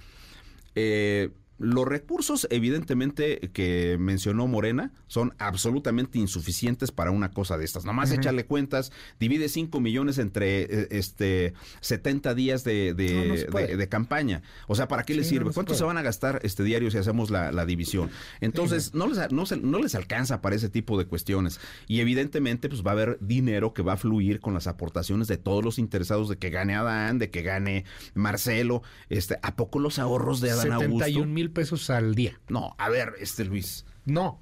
Eh, 0.75 1.29
los 1.59 1.87
recursos, 1.87 2.47
evidentemente, 2.51 3.49
que 3.51 3.97
mencionó 3.99 4.47
Morena, 4.47 4.91
son 5.07 5.33
absolutamente 5.39 6.19
insuficientes 6.19 6.91
para 6.91 7.11
una 7.11 7.31
cosa 7.31 7.57
de 7.57 7.65
estas. 7.65 7.83
Nomás 7.83 8.11
échale 8.11 8.45
cuentas, 8.45 8.91
divide 9.19 9.49
5 9.49 9.79
millones 9.79 10.19
entre 10.19 10.61
eh, 10.61 10.87
este 10.91 11.53
70 11.81 12.35
días 12.35 12.63
de, 12.63 12.93
de, 12.93 13.87
campaña. 13.89 14.43
O 14.67 14.75
sea, 14.75 14.87
¿para 14.87 15.03
qué 15.03 15.15
les 15.15 15.27
sirve? 15.27 15.51
¿Cuánto 15.51 15.73
se, 15.73 15.83
van 15.83 15.97
a 15.97 16.01
gastar 16.01 16.39
este 16.43 16.63
diario 16.63 16.91
si 16.91 16.97
hacemos 16.97 17.31
la, 17.31 17.65
división? 17.65 18.11
Entonces, 18.39 18.93
no, 18.93 19.07
les, 19.07 19.31
no, 19.31 19.43
no 19.61 19.79
les 19.79 19.95
alcanza 19.95 20.41
para 20.41 20.55
ese 20.55 20.69
tipo 20.69 20.97
de 20.97 21.05
cuestiones. 21.05 21.59
Y 21.87 22.01
evidentemente, 22.01 22.69
pues 22.69 22.83
va 22.85 22.91
a 22.91 22.93
haber 22.93 23.17
dinero 23.19 23.73
que 23.73 23.81
va 23.81 23.93
a 23.93 23.97
fluir 23.97 24.39
con 24.39 24.53
las 24.53 24.67
aportaciones 24.67 25.27
de 25.27 25.37
todos 25.37 25.63
los 25.63 25.79
interesados 25.79 26.29
de 26.29 26.37
que 26.37 26.49
gane 26.49 26.75
Adán, 26.75 27.17
de 27.17 27.31
que 27.31 27.41
gane 27.41 27.85
Marcelo. 28.13 28.83
Este, 29.09 29.39
¿A 29.41 29.55
poco 29.55 29.79
los 29.79 29.97
ahorros 29.97 30.39
de 30.41 30.51
Adán 30.51 30.79
71 30.79 31.25
mil 31.25 31.46
pesos 31.49 31.89
al 31.89 32.15
día. 32.15 32.39
No, 32.49 32.75
a 32.77 32.89
ver, 32.89 33.13
este 33.19 33.45
Luis. 33.45 33.85
No. 34.05 34.41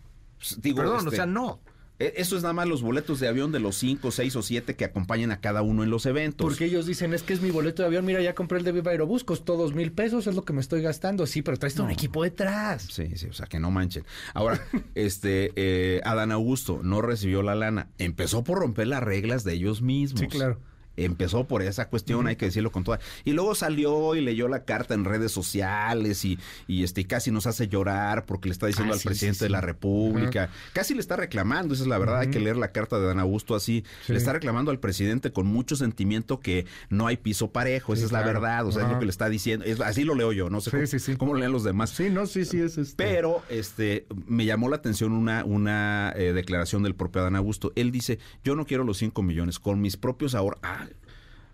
Digo, 0.58 0.78
Perdón, 0.78 0.98
o 0.98 1.00
este, 1.00 1.16
sea, 1.16 1.26
no. 1.26 1.62
E, 1.98 2.14
eso 2.18 2.36
es 2.36 2.44
nada 2.44 2.54
más 2.54 2.68
los 2.68 2.82
boletos 2.82 3.20
de 3.20 3.28
avión 3.28 3.52
de 3.52 3.60
los 3.60 3.78
cinco, 3.78 4.12
seis 4.12 4.36
o 4.36 4.42
siete 4.42 4.76
que 4.76 4.84
acompañan 4.84 5.32
a 5.32 5.40
cada 5.40 5.62
uno 5.62 5.84
en 5.84 5.90
los 5.90 6.06
eventos. 6.06 6.46
Porque 6.46 6.66
ellos 6.66 6.86
dicen, 6.86 7.14
es 7.14 7.24
que 7.24 7.34
es 7.34 7.42
mi 7.42 7.52
boleto 7.52 7.84
de 7.84 7.88
avión, 7.88 8.06
mira, 8.06 8.22
ya 8.22 8.36
compré 8.36 8.60
el 8.60 8.66
de 8.66 8.74
Viva 8.74 8.92
Aerobús, 8.92 9.24
costó 9.24 9.56
dos 9.56 9.74
mil 9.74 9.92
pesos, 9.92 10.28
es 10.28 10.36
lo 10.36 10.44
que 10.44 10.54
me 10.54 10.62
estoy 10.62 10.82
gastando. 10.82 11.26
Sí, 11.26 11.42
pero 11.42 11.58
traes 11.58 11.80
un 11.80 11.92
equipo 11.92 12.24
detrás. 12.24 12.84
Sí, 12.92 13.16
sí, 13.16 13.28
o 13.28 13.34
sea, 13.34 13.48
que 13.48 13.60
no 13.60 13.72
manchen. 13.72 14.04
Ahora, 14.34 14.60
este, 14.96 15.52
eh, 15.56 16.02
Adán 16.04 16.32
Augusto 16.32 16.82
no 16.84 17.02
recibió 17.02 17.42
la 17.44 17.56
lana. 17.56 17.90
Empezó 17.98 18.44
por 18.44 18.60
romper 18.60 18.88
las 18.88 19.04
reglas 19.04 19.44
de 19.44 19.54
ellos 19.54 19.82
mismos. 19.82 20.22
Sí, 20.22 20.28
claro 20.28 20.60
empezó 20.98 21.46
por 21.46 21.62
esa 21.62 21.90
cuestión, 21.90 22.28
hay 22.28 22.36
que 22.36 22.46
decirlo 22.46 22.72
con 22.72 22.84
toda. 22.84 23.00
Y 23.24 23.32
luego 23.32 23.56
salió 23.56 24.16
y 24.16 24.22
leyó 24.22 24.48
la 24.48 24.64
carta 24.64 24.94
en 24.94 25.06
redes 25.06 25.32
sociales 25.32 26.26
y, 26.26 26.40
y 26.68 26.84
este 26.84 27.06
casi 27.06 27.32
nos 27.32 27.48
hace 27.48 27.68
llorar 27.68 28.26
porque 28.26 28.50
le 28.50 28.54
está 28.54 28.68
diciendo 28.68 28.94
ah, 28.94 28.98
al 28.98 29.02
presidente 29.02 29.46
de 29.46 29.50
la 29.50 29.62
República. 29.62 30.50
Casi 30.74 30.94
le 30.94 31.00
está 31.00 31.16
reclamando, 31.16 31.74
esa 31.74 31.84
es 31.84 31.90
la 31.90 31.98
verdad, 31.98 32.20
hay 32.20 32.30
que 32.30 32.40
leer 32.40 32.58
la 32.58 32.72
carta 32.72 33.00
de 33.00 33.06
Dan 33.06 33.20
Augusto 33.20 33.56
así. 33.56 33.84
Le 34.08 34.18
está 34.18 34.34
reclamando 34.34 34.72
al 34.72 34.80
presidente 34.80 35.32
con 35.32 35.48
mucho 35.48 35.76
sentimiento 35.76 36.40
que 36.40 36.66
no 36.90 37.08
hay 37.08 37.18
piso 37.18 37.52
parejo, 37.52 37.94
esa 37.94 38.06
es 38.06 38.12
la 38.12 38.22
verdad, 38.22 38.66
o 38.66 38.72
sea, 38.72 38.84
es 38.84 38.90
lo 38.90 39.00
que 39.00 39.06
le 39.06 39.12
está 39.12 39.30
diciendo. 39.30 39.66
así 39.84 40.04
lo 40.04 40.16
leo 40.16 40.32
yo, 40.32 40.50
no 40.50 40.62
sé 40.62 40.72
cómo, 40.72 41.18
cómo, 41.18 41.36
leen 41.36 41.52
los 41.52 41.64
demás. 41.64 41.90
Sí, 41.90 42.10
no, 42.10 42.26
sí, 42.26 42.46
sí, 42.46 42.60
es 42.60 42.78
este. 42.78 43.04
Pero 43.04 43.44
este 43.50 44.06
me 44.28 44.46
llamó 44.46 44.70
la 44.70 44.78
atención 44.78 45.12
una, 45.12 45.44
una 45.44 46.14
eh, 46.16 46.34
declaración 46.34 46.84
del 46.84 46.96
propio 46.96 47.24
Dan 47.24 47.36
Augusto. 47.36 47.72
Él 47.76 47.92
dice, 47.92 48.20
yo 48.44 48.56
no 48.56 48.66
quiero 48.66 48.84
los 48.84 48.98
5 48.98 49.22
millones, 49.24 49.60
con 49.60 49.82
mis 49.82 49.98
propios 49.98 50.36
ahorros. 50.36 50.60
Ah, 50.64 50.85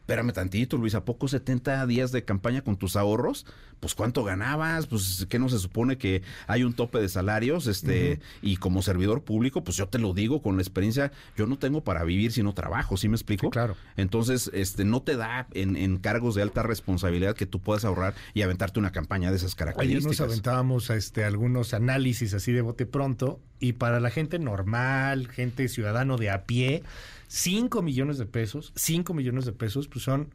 espérame 0.01 0.33
tantito, 0.33 0.77
Luis, 0.77 0.93
¿a 0.95 1.05
poco 1.05 1.27
70 1.27 1.85
días 1.87 2.11
de 2.11 2.25
campaña 2.25 2.61
con 2.63 2.75
tus 2.75 2.95
ahorros? 2.95 3.45
Pues 3.79 3.95
cuánto 3.95 4.23
ganabas, 4.23 4.85
pues 4.87 5.25
que 5.29 5.39
no 5.39 5.47
se 5.47 5.57
supone 5.57 5.97
que 5.97 6.21
hay 6.47 6.63
un 6.63 6.73
tope 6.73 6.99
de 6.99 7.07
salarios, 7.07 7.65
este, 7.67 8.19
y 8.41 8.57
como 8.57 8.81
servidor 8.81 9.23
público, 9.23 9.63
pues 9.63 9.77
yo 9.77 9.87
te 9.87 9.99
lo 9.99 10.13
digo 10.13 10.41
con 10.41 10.57
la 10.57 10.61
experiencia, 10.61 11.11
yo 11.37 11.47
no 11.47 11.57
tengo 11.57 11.83
para 11.83 12.03
vivir 12.03 12.31
si 12.31 12.43
no 12.43 12.53
trabajo, 12.53 12.97
¿sí 12.97 13.07
me 13.07 13.15
explico? 13.15 13.49
claro. 13.49 13.75
Entonces, 13.95 14.51
este, 14.53 14.85
no 14.85 15.01
te 15.01 15.15
da 15.15 15.47
en, 15.53 15.97
cargos 15.97 16.35
de 16.35 16.41
alta 16.41 16.63
responsabilidad 16.63 17.35
que 17.35 17.45
tú 17.45 17.59
puedas 17.59 17.85
ahorrar 17.85 18.13
y 18.33 18.41
aventarte 18.41 18.79
una 18.79 18.91
campaña 18.91 19.29
de 19.31 19.37
esas 19.37 19.55
características. 19.55 20.05
Ayer 20.05 20.19
nos 20.19 20.21
aventábamos 20.21 20.89
este, 20.89 21.23
algunos 21.23 21.73
análisis 21.73 22.33
así 22.33 22.51
de 22.51 22.61
bote 22.61 22.85
pronto, 22.85 23.39
y 23.59 23.73
para 23.73 23.99
la 23.99 24.09
gente 24.09 24.39
normal, 24.39 25.27
gente 25.27 25.67
ciudadano 25.69 26.17
de 26.17 26.31
a 26.31 26.45
pie, 26.45 26.83
5 27.31 27.81
millones 27.81 28.17
de 28.17 28.25
pesos, 28.25 28.73
5 28.75 29.13
millones 29.13 29.45
de 29.45 29.53
pesos, 29.53 29.87
pues 29.87 30.03
son 30.03 30.33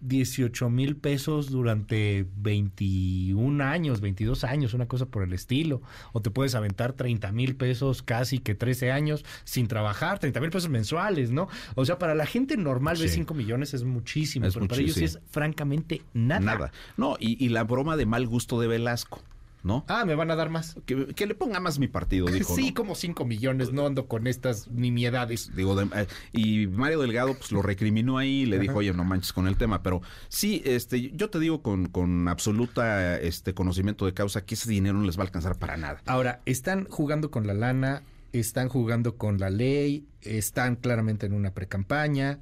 18 0.00 0.68
mil 0.68 0.96
pesos 0.96 1.48
durante 1.48 2.26
21 2.38 3.62
años, 3.62 4.00
22 4.00 4.42
años, 4.42 4.74
una 4.74 4.88
cosa 4.88 5.06
por 5.06 5.22
el 5.22 5.32
estilo. 5.32 5.80
O 6.12 6.22
te 6.22 6.32
puedes 6.32 6.56
aventar 6.56 6.94
30 6.94 7.30
mil 7.30 7.54
pesos 7.54 8.02
casi 8.02 8.40
que 8.40 8.56
13 8.56 8.90
años 8.90 9.24
sin 9.44 9.68
trabajar, 9.68 10.18
30 10.18 10.40
mil 10.40 10.50
pesos 10.50 10.70
mensuales, 10.70 11.30
¿no? 11.30 11.46
O 11.76 11.84
sea, 11.84 12.00
para 12.00 12.16
la 12.16 12.26
gente 12.26 12.56
normal 12.56 12.98
de 12.98 13.06
5 13.06 13.32
millones 13.32 13.72
es 13.72 13.84
muchísimo, 13.84 14.48
pero 14.52 14.66
para 14.66 14.80
ellos 14.80 14.96
sí 14.96 15.04
es 15.04 15.20
francamente 15.30 16.02
nada. 16.14 16.40
Nada. 16.40 16.72
No, 16.96 17.16
y, 17.20 17.42
y 17.42 17.50
la 17.50 17.62
broma 17.62 17.96
de 17.96 18.06
mal 18.06 18.26
gusto 18.26 18.60
de 18.60 18.66
Velasco. 18.66 19.22
¿No? 19.64 19.84
Ah, 19.88 20.04
me 20.04 20.14
van 20.14 20.30
a 20.30 20.36
dar 20.36 20.50
más. 20.50 20.76
Que, 20.86 21.26
le 21.26 21.34
ponga 21.34 21.58
más 21.58 21.78
mi 21.78 21.88
partido, 21.88 22.26
dijo. 22.26 22.54
sí, 22.54 22.72
como 22.72 22.94
5 22.94 23.24
millones, 23.24 23.72
no 23.72 23.86
ando 23.86 24.06
con 24.06 24.26
estas 24.26 24.68
nimiedades. 24.68 25.50
Digo, 25.56 25.80
eh, 25.80 26.06
y 26.32 26.66
Mario 26.66 27.00
Delgado 27.00 27.34
pues 27.34 27.50
lo 27.50 27.62
recriminó 27.62 28.18
ahí 28.18 28.42
y 28.42 28.46
le 28.46 28.58
dijo, 28.58 28.76
oye, 28.76 28.92
no 28.92 29.04
manches 29.04 29.32
con 29.32 29.48
el 29.48 29.56
tema. 29.56 29.82
Pero 29.82 30.02
sí, 30.28 30.62
este, 30.64 31.10
yo 31.12 31.30
te 31.30 31.40
digo 31.40 31.62
con, 31.62 31.86
con 31.86 32.28
absoluta 32.28 33.18
este 33.18 33.54
conocimiento 33.54 34.04
de 34.06 34.12
causa 34.12 34.44
que 34.44 34.54
ese 34.54 34.70
dinero 34.70 34.98
no 34.98 35.06
les 35.06 35.16
va 35.16 35.22
a 35.22 35.26
alcanzar 35.26 35.58
para 35.58 35.76
nada. 35.76 36.02
Ahora, 36.04 36.42
están 36.44 36.86
jugando 36.90 37.30
con 37.30 37.46
la 37.46 37.54
lana, 37.54 38.02
están 38.32 38.68
jugando 38.68 39.16
con 39.16 39.38
la 39.38 39.48
ley, 39.48 40.06
están 40.20 40.76
claramente 40.76 41.24
en 41.24 41.32
una 41.32 41.52
precampaña. 41.52 42.38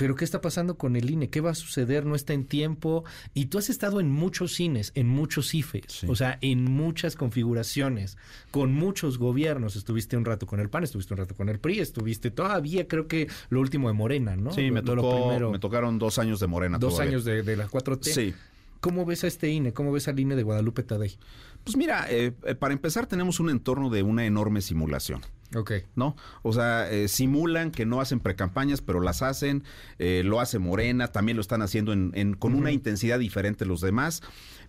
Pero 0.00 0.16
¿qué 0.16 0.24
está 0.24 0.40
pasando 0.40 0.78
con 0.78 0.96
el 0.96 1.10
INE? 1.10 1.28
¿Qué 1.28 1.42
va 1.42 1.50
a 1.50 1.54
suceder? 1.54 2.06
No 2.06 2.14
está 2.14 2.32
en 2.32 2.46
tiempo. 2.46 3.04
Y 3.34 3.46
tú 3.46 3.58
has 3.58 3.68
estado 3.68 4.00
en 4.00 4.10
muchos 4.10 4.54
cines, 4.54 4.92
en 4.94 5.06
muchos 5.06 5.52
IFES, 5.52 6.04
o 6.08 6.16
sea, 6.16 6.38
en 6.40 6.64
muchas 6.64 7.16
configuraciones, 7.16 8.16
con 8.50 8.72
muchos 8.72 9.18
gobiernos. 9.18 9.76
Estuviste 9.76 10.16
un 10.16 10.24
rato 10.24 10.46
con 10.46 10.58
el 10.58 10.70
PAN, 10.70 10.84
estuviste 10.84 11.12
un 11.12 11.18
rato 11.18 11.36
con 11.36 11.50
el 11.50 11.58
PRI, 11.58 11.80
estuviste 11.80 12.30
todavía, 12.30 12.88
creo 12.88 13.08
que 13.08 13.28
lo 13.50 13.60
último 13.60 13.88
de 13.88 13.92
Morena, 13.92 14.36
¿no? 14.36 14.52
Sí, 14.52 14.70
me, 14.70 14.80
tocó, 14.80 15.38
me 15.50 15.58
tocaron 15.58 15.98
dos 15.98 16.18
años 16.18 16.40
de 16.40 16.46
Morena. 16.46 16.78
Dos 16.78 16.98
años 16.98 17.26
de, 17.26 17.42
de 17.42 17.56
la 17.58 17.68
4T. 17.68 18.04
Sí. 18.04 18.34
¿Cómo 18.80 19.04
ves 19.04 19.24
a 19.24 19.26
este 19.26 19.50
INE? 19.50 19.74
¿Cómo 19.74 19.92
ves 19.92 20.08
al 20.08 20.18
INE 20.18 20.34
de 20.34 20.42
Guadalupe 20.42 20.82
Tadei? 20.82 21.18
Pues 21.62 21.76
mira, 21.76 22.06
eh, 22.08 22.32
eh, 22.44 22.54
para 22.54 22.72
empezar 22.72 23.06
tenemos 23.06 23.38
un 23.38 23.50
entorno 23.50 23.90
de 23.90 24.02
una 24.02 24.24
enorme 24.24 24.62
simulación. 24.62 25.20
Ok. 25.54 25.72
¿No? 25.96 26.16
O 26.42 26.52
sea, 26.52 26.90
eh, 26.90 27.08
simulan 27.08 27.70
que 27.70 27.86
no 27.86 28.00
hacen 28.00 28.20
precampañas, 28.20 28.80
pero 28.80 29.00
las 29.00 29.22
hacen. 29.22 29.64
lo 29.98 30.40
hace 30.40 30.58
Morena, 30.58 31.08
también 31.08 31.36
lo 31.36 31.40
están 31.40 31.62
haciendo 31.62 31.92
en, 31.92 32.34
con 32.34 32.54
una 32.54 32.70
intensidad 32.72 33.18
diferente 33.18 33.66
los 33.66 33.80
demás. 33.80 34.22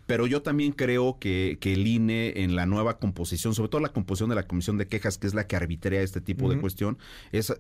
Pero 0.08 0.26
yo 0.26 0.42
también 0.42 0.72
creo 0.72 1.20
que, 1.20 1.58
que, 1.62 1.74
el 1.74 1.86
INE 1.86 2.42
en 2.44 2.56
la 2.56 2.66
nueva 2.66 2.98
composición, 2.98 3.54
sobre 3.54 3.70
todo 3.70 3.80
la 3.82 3.94
composición 3.94 4.30
de 4.30 4.36
la 4.36 4.48
Comisión 4.48 4.78
de 4.78 4.88
Quejas, 4.88 5.20
que 5.20 5.28
es 5.28 5.36
la 5.36 5.46
que 5.46 5.56
arbitrea 5.56 6.02
este 6.02 6.22
tipo 6.22 6.50
de 6.50 6.60
cuestión, 6.60 6.98
es 7.32 7.54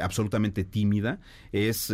absolutamente 0.00 0.64
tímida, 0.64 1.18
es 1.50 1.92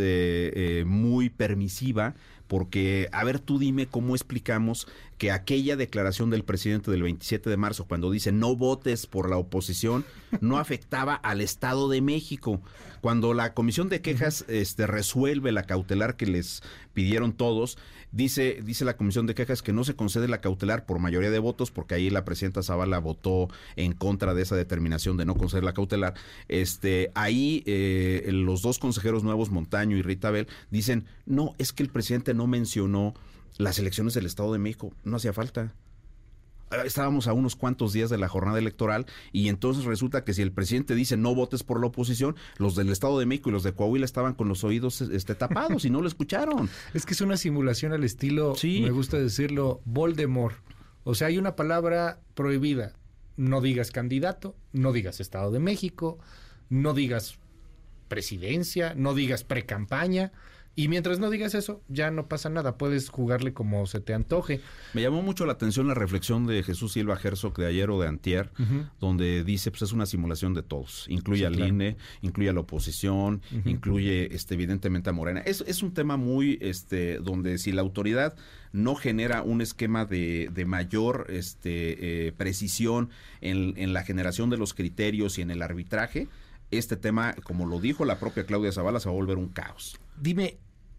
muy 0.85 1.31
permisiva 1.31 2.17
porque, 2.47 3.09
a 3.13 3.25
ver, 3.25 3.39
tú 3.39 3.59
dime 3.59 3.87
cómo 3.87 4.15
explicamos 4.15 4.87
que 5.19 5.31
aquella 5.31 5.77
declaración 5.77 6.31
del 6.31 6.45
presidente 6.45 6.91
del 6.91 7.03
27 7.03 7.49
de 7.49 7.57
marzo, 7.57 7.87
cuando 7.87 8.11
dice 8.11 8.33
no 8.33 8.57
votes 8.57 9.07
por 9.07 9.31
la 9.31 9.37
oposición, 9.37 10.05
no 10.41 10.59
afectaba 10.59 11.15
al 11.15 11.41
Estado 11.41 11.89
de 11.89 12.01
México. 12.01 12.61
Cuando 13.01 13.35
la 13.35 13.53
comisión 13.53 13.89
de 13.89 14.01
quejas 14.01 14.45
este, 14.49 14.87
resuelve 14.87 15.53
la 15.53 15.65
cautelar 15.65 16.17
que 16.17 16.27
les 16.27 16.63
pidieron 16.95 17.35
todos, 17.35 17.77
dice, 18.13 18.61
dice 18.65 18.85
la 18.85 18.97
comisión 18.97 19.27
de 19.27 19.35
quejas 19.35 19.61
que 19.61 19.73
no 19.73 19.85
se 19.85 19.95
concede 19.95 20.29
la 20.29 20.41
cautelar 20.41 20.87
por 20.87 21.01
mayoría 21.01 21.31
de 21.31 21.39
votos, 21.39 21.71
porque 21.71 21.95
ahí 21.95 22.09
la 22.09 22.25
presidenta 22.25 22.63
Zavala 22.63 22.99
votó 22.99 23.49
en 23.77 23.93
contra 23.93 24.35
de 24.35 24.43
esa 24.43 24.57
determinación 24.57 25.17
de 25.17 25.27
no 25.27 25.35
conceder 25.35 25.65
la 25.65 25.75
cautelar. 25.75 26.15
Este, 26.49 27.11
ahí 27.15 27.63
eh, 27.67 28.27
los 28.33 28.63
dos 28.63 28.79
consejeros 28.79 29.23
nuevos, 29.23 29.51
Montaño 29.51 29.97
y 29.97 30.03
Rita 30.03 30.31
Bell, 30.31 30.49
dicen, 30.71 31.05
no, 31.27 31.55
es 31.59 31.73
que 31.73 31.83
el 31.83 31.91
presidente 31.91 32.34
no 32.35 32.47
mencionó 32.47 33.15
las 33.57 33.79
elecciones 33.79 34.15
del 34.15 34.27
Estado 34.27 34.53
de 34.53 34.59
México, 34.59 34.93
no 35.05 35.17
hacía 35.17 35.33
falta. 35.33 35.75
Ah, 36.71 36.83
estábamos 36.85 37.29
a 37.29 37.33
unos 37.33 37.57
cuantos 37.57 37.93
días 37.93 38.11
de 38.11 38.19
la 38.19 38.29
jornada 38.29 38.59
electoral 38.59 39.07
y 39.33 39.49
entonces 39.49 39.85
resulta 39.85 40.25
que 40.25 40.35
si 40.35 40.43
el 40.43 40.51
presidente 40.51 40.95
dice 40.95 41.17
no 41.17 41.35
votes 41.35 41.63
por 41.63 41.81
la 41.81 41.87
oposición, 41.87 42.37
los 42.57 42.75
del 42.75 42.89
Estado 42.91 43.19
de 43.19 43.27
México 43.27 43.51
y 43.51 43.53
los 43.53 43.63
de 43.63 43.73
Coahuila 43.73 44.05
estaban 44.05 44.35
con 44.35 44.49
los 44.49 44.65
oídos 44.65 45.01
este, 45.01 45.35
tapados 45.35 45.85
y 45.85 45.91
no 45.91 46.01
lo 46.01 46.09
escucharon. 46.09 46.69
Es 46.95 47.07
que 47.07 47.15
es 47.15 47.21
una 47.21 47.37
simulación 47.37 47.93
al 47.93 48.05
estilo, 48.05 48.55
me 48.63 48.91
gusta 48.91 49.19
decirlo, 49.19 49.81
Voldemort. 49.85 50.57
O 51.05 51.15
sea, 51.15 51.29
hay 51.29 51.39
una 51.39 51.55
palabra 51.55 52.21
prohibida. 52.35 52.95
No 53.37 53.61
digas 53.61 53.91
candidato, 53.91 54.57
no 54.73 54.93
digas 54.93 55.21
Estado 55.21 55.51
de 55.51 55.59
México, 55.59 56.19
no 56.71 56.95
digas 56.95 57.39
presidencia, 58.09 58.95
no 58.95 59.15
digas 59.15 59.45
precampaña. 59.45 60.33
Y 60.77 60.89
mientras 60.89 61.21
no 61.21 61.31
digas 61.31 61.55
eso, 61.55 61.83
ya 61.89 62.11
no 62.11 62.27
pasa 62.27 62.49
nada, 62.49 62.77
puedes 62.77 63.09
jugarle 63.09 63.53
como 63.53 63.87
se 63.87 64.01
te 64.01 64.13
antoje. 64.13 64.61
Me 64.93 65.03
llamó 65.03 65.23
mucho 65.23 65.47
la 65.47 65.53
atención 65.53 65.87
la 65.87 65.95
reflexión 65.95 66.47
de 66.47 66.63
Jesús 66.63 66.93
Silva 66.93 67.19
Herzog 67.23 67.57
de 67.57 67.67
ayer 67.67 67.91
o 67.91 68.01
de 68.01 68.09
antier, 68.09 68.51
donde 69.01 69.45
dice, 69.45 69.71
pues 69.71 69.83
es 69.83 69.93
una 69.93 70.07
simulación 70.07 70.53
de 70.55 70.63
todos, 70.63 71.07
incluye 71.09 71.47
al 71.47 71.59
INE, 71.59 71.97
incluye 72.23 72.51
a 72.51 72.53
la 72.53 72.61
oposición, 72.61 73.43
incluye 73.65 74.35
este, 74.35 74.55
evidentemente 74.55 75.11
a 75.11 75.13
Morena. 75.13 75.41
Es, 75.41 75.63
es 75.67 75.83
un 75.83 75.95
tema 75.95 76.17
muy, 76.17 76.59
este, 76.61 77.19
donde 77.19 77.59
si 77.59 77.71
la 77.73 77.83
autoridad 77.83 78.35
no 78.73 78.97
genera 78.97 79.43
un 79.43 79.61
esquema 79.61 80.05
de, 80.05 80.51
de 80.53 80.65
mayor 80.65 81.27
este, 81.29 82.27
eh, 82.27 82.33
precisión 82.33 83.11
en, 83.41 83.75
en 83.77 83.93
la 83.93 84.03
generación 84.03 84.51
de 84.51 84.57
los 84.57 84.75
criterios 84.75 85.39
y 85.39 85.43
en 85.43 85.53
el 85.53 85.63
arbitraje, 85.63 86.27
este 86.77 86.97
tema, 86.97 87.35
como 87.45 87.67
lo 87.67 87.81
dijo 87.81 88.05
la 88.05 88.19
propia 88.19 88.47
Claudia 88.47 88.73
Zavala, 88.73 89.01
se 89.01 89.09
va 89.09 89.13
a 89.13 89.17
volver 89.17 89.39
un 89.39 89.49
caos. 89.49 89.99
Dime, 90.21 90.59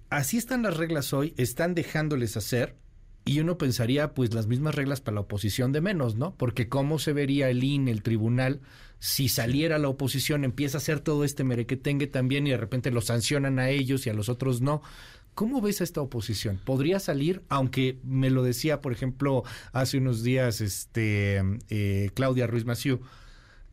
así 0.09 0.37
están 0.37 0.63
las 0.63 0.77
reglas 0.77 1.13
hoy, 1.13 1.33
están 1.37 1.75
dejándoles 1.75 2.37
hacer 2.37 2.75
Y 3.27 3.39
uno 3.39 3.57
pensaría, 3.57 4.13
pues 4.13 4.33
las 4.35 4.45
mismas 4.45 4.75
reglas 4.75 5.01
para 5.01 5.15
la 5.15 5.21
oposición 5.21 5.71
de 5.71 5.81
menos, 5.81 6.15
¿no? 6.15 6.35
Porque 6.35 6.69
cómo 6.69 6.99
se 6.99 7.11
vería 7.11 7.49
el 7.49 7.63
INE, 7.63 7.89
el 7.91 8.03
tribunal, 8.03 8.61
si 8.99 9.29
saliera 9.29 9.79
la 9.79 9.89
oposición, 9.89 10.43
empieza 10.43 10.77
a 10.77 10.79
hacer 10.79 10.99
todo 10.99 11.23
este 11.23 11.43
merequetengue 11.43 12.05
también 12.05 12.45
y 12.45 12.51
de 12.51 12.57
repente 12.57 12.91
lo 12.91 13.01
sancionan 13.01 13.57
a 13.57 13.69
ellos 13.69 14.05
y 14.05 14.11
a 14.11 14.13
los 14.13 14.29
otros 14.29 14.61
no. 14.61 14.83
¿Cómo 15.33 15.59
ves 15.59 15.81
a 15.81 15.83
esta 15.83 16.01
oposición? 16.01 16.61
¿Podría 16.63 16.99
salir? 16.99 17.41
Aunque 17.49 17.99
me 18.03 18.29
lo 18.29 18.41
decía, 18.41 18.79
por 18.79 18.93
ejemplo, 18.93 19.43
hace 19.73 19.97
unos 19.97 20.23
días 20.23 20.61
este, 20.61 21.41
eh, 21.69 22.09
Claudia 22.13 22.47
Ruiz 22.47 22.63
Massieu, 22.63 23.01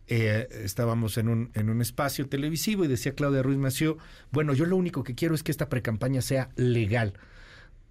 eh, 0.09 0.49
estábamos 0.65 1.19
en 1.19 1.29
un, 1.29 1.51
en 1.55 1.71
un 1.71 1.81
espacio 1.81 2.29
televisivo 2.29 2.85
y 2.85 2.89
decía 2.89 3.15
Claudia 3.15 3.43
Ruiz 3.43 3.59
Massieu, 3.59 3.99
bueno, 4.31 4.53
yo 4.53 4.67
lo 4.67 4.77
único 4.77 5.05
que 5.05 5.15
quiero 5.15 5.35
es 5.35 5.43
que 5.43 5.53
esta 5.53 5.69
precampaña 5.69 6.23
sea 6.23 6.51
legal 6.57 7.15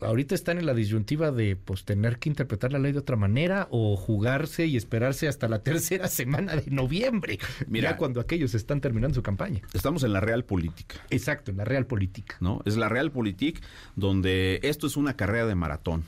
ahorita 0.01 0.35
están 0.35 0.57
en 0.57 0.65
la 0.65 0.73
disyuntiva 0.73 1.31
de 1.31 1.55
pues 1.55 1.85
tener 1.85 2.17
que 2.17 2.29
interpretar 2.29 2.71
la 2.71 2.79
ley 2.79 2.91
de 2.91 2.99
otra 2.99 3.15
manera 3.15 3.67
o 3.71 3.95
jugarse 3.95 4.65
y 4.65 4.75
esperarse 4.75 5.27
hasta 5.27 5.47
la 5.47 5.63
tercera 5.63 6.07
semana 6.09 6.55
de 6.55 6.69
noviembre, 6.71 7.39
Mira, 7.67 7.97
cuando 7.97 8.19
aquellos 8.19 8.53
están 8.53 8.81
terminando 8.81 9.15
su 9.15 9.23
campaña. 9.23 9.61
Estamos 9.73 10.03
en 10.03 10.13
la 10.13 10.19
real 10.19 10.43
política. 10.43 10.95
Exacto, 11.09 11.51
en 11.51 11.57
la 11.57 11.65
real 11.65 11.85
política. 11.85 12.35
¿No? 12.39 12.61
Es 12.65 12.77
la 12.77 12.89
real 12.89 13.11
política 13.11 13.61
donde 13.95 14.59
esto 14.63 14.87
es 14.87 14.97
una 14.97 15.15
carrera 15.15 15.45
de 15.45 15.55
maratón. 15.55 16.03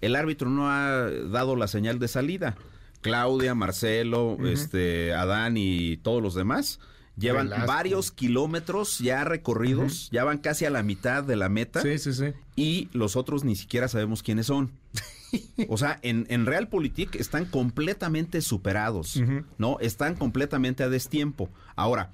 El 0.00 0.16
árbitro 0.16 0.48
no 0.50 0.70
ha 0.70 1.10
dado 1.10 1.56
la 1.56 1.66
señal 1.66 1.98
de 1.98 2.08
salida. 2.08 2.56
Claudia, 3.04 3.54
Marcelo, 3.54 4.38
este, 4.44 5.12
Adán 5.12 5.58
y 5.58 5.98
todos 5.98 6.22
los 6.22 6.34
demás 6.34 6.80
Llevan 7.16 7.50
varios 7.66 8.10
kilómetros 8.10 8.98
ya 8.98 9.22
recorridos, 9.22 10.08
ya 10.10 10.24
van 10.24 10.38
casi 10.38 10.64
a 10.64 10.70
la 10.70 10.82
mitad 10.82 11.22
de 11.22 11.36
la 11.36 11.48
meta. 11.48 11.80
Sí, 11.80 11.98
sí, 11.98 12.12
sí. 12.12 12.32
Y 12.56 12.88
los 12.92 13.14
otros 13.14 13.44
ni 13.44 13.54
siquiera 13.54 13.86
sabemos 13.86 14.24
quiénes 14.24 14.46
son. 14.46 14.72
o 15.68 15.76
sea, 15.76 16.00
en, 16.02 16.26
en 16.28 16.44
Realpolitik 16.44 17.14
están 17.14 17.44
completamente 17.44 18.40
superados, 18.42 19.20
¿no? 19.58 19.78
Están 19.78 20.16
completamente 20.16 20.82
a 20.82 20.88
destiempo. 20.88 21.48
Ahora, 21.76 22.10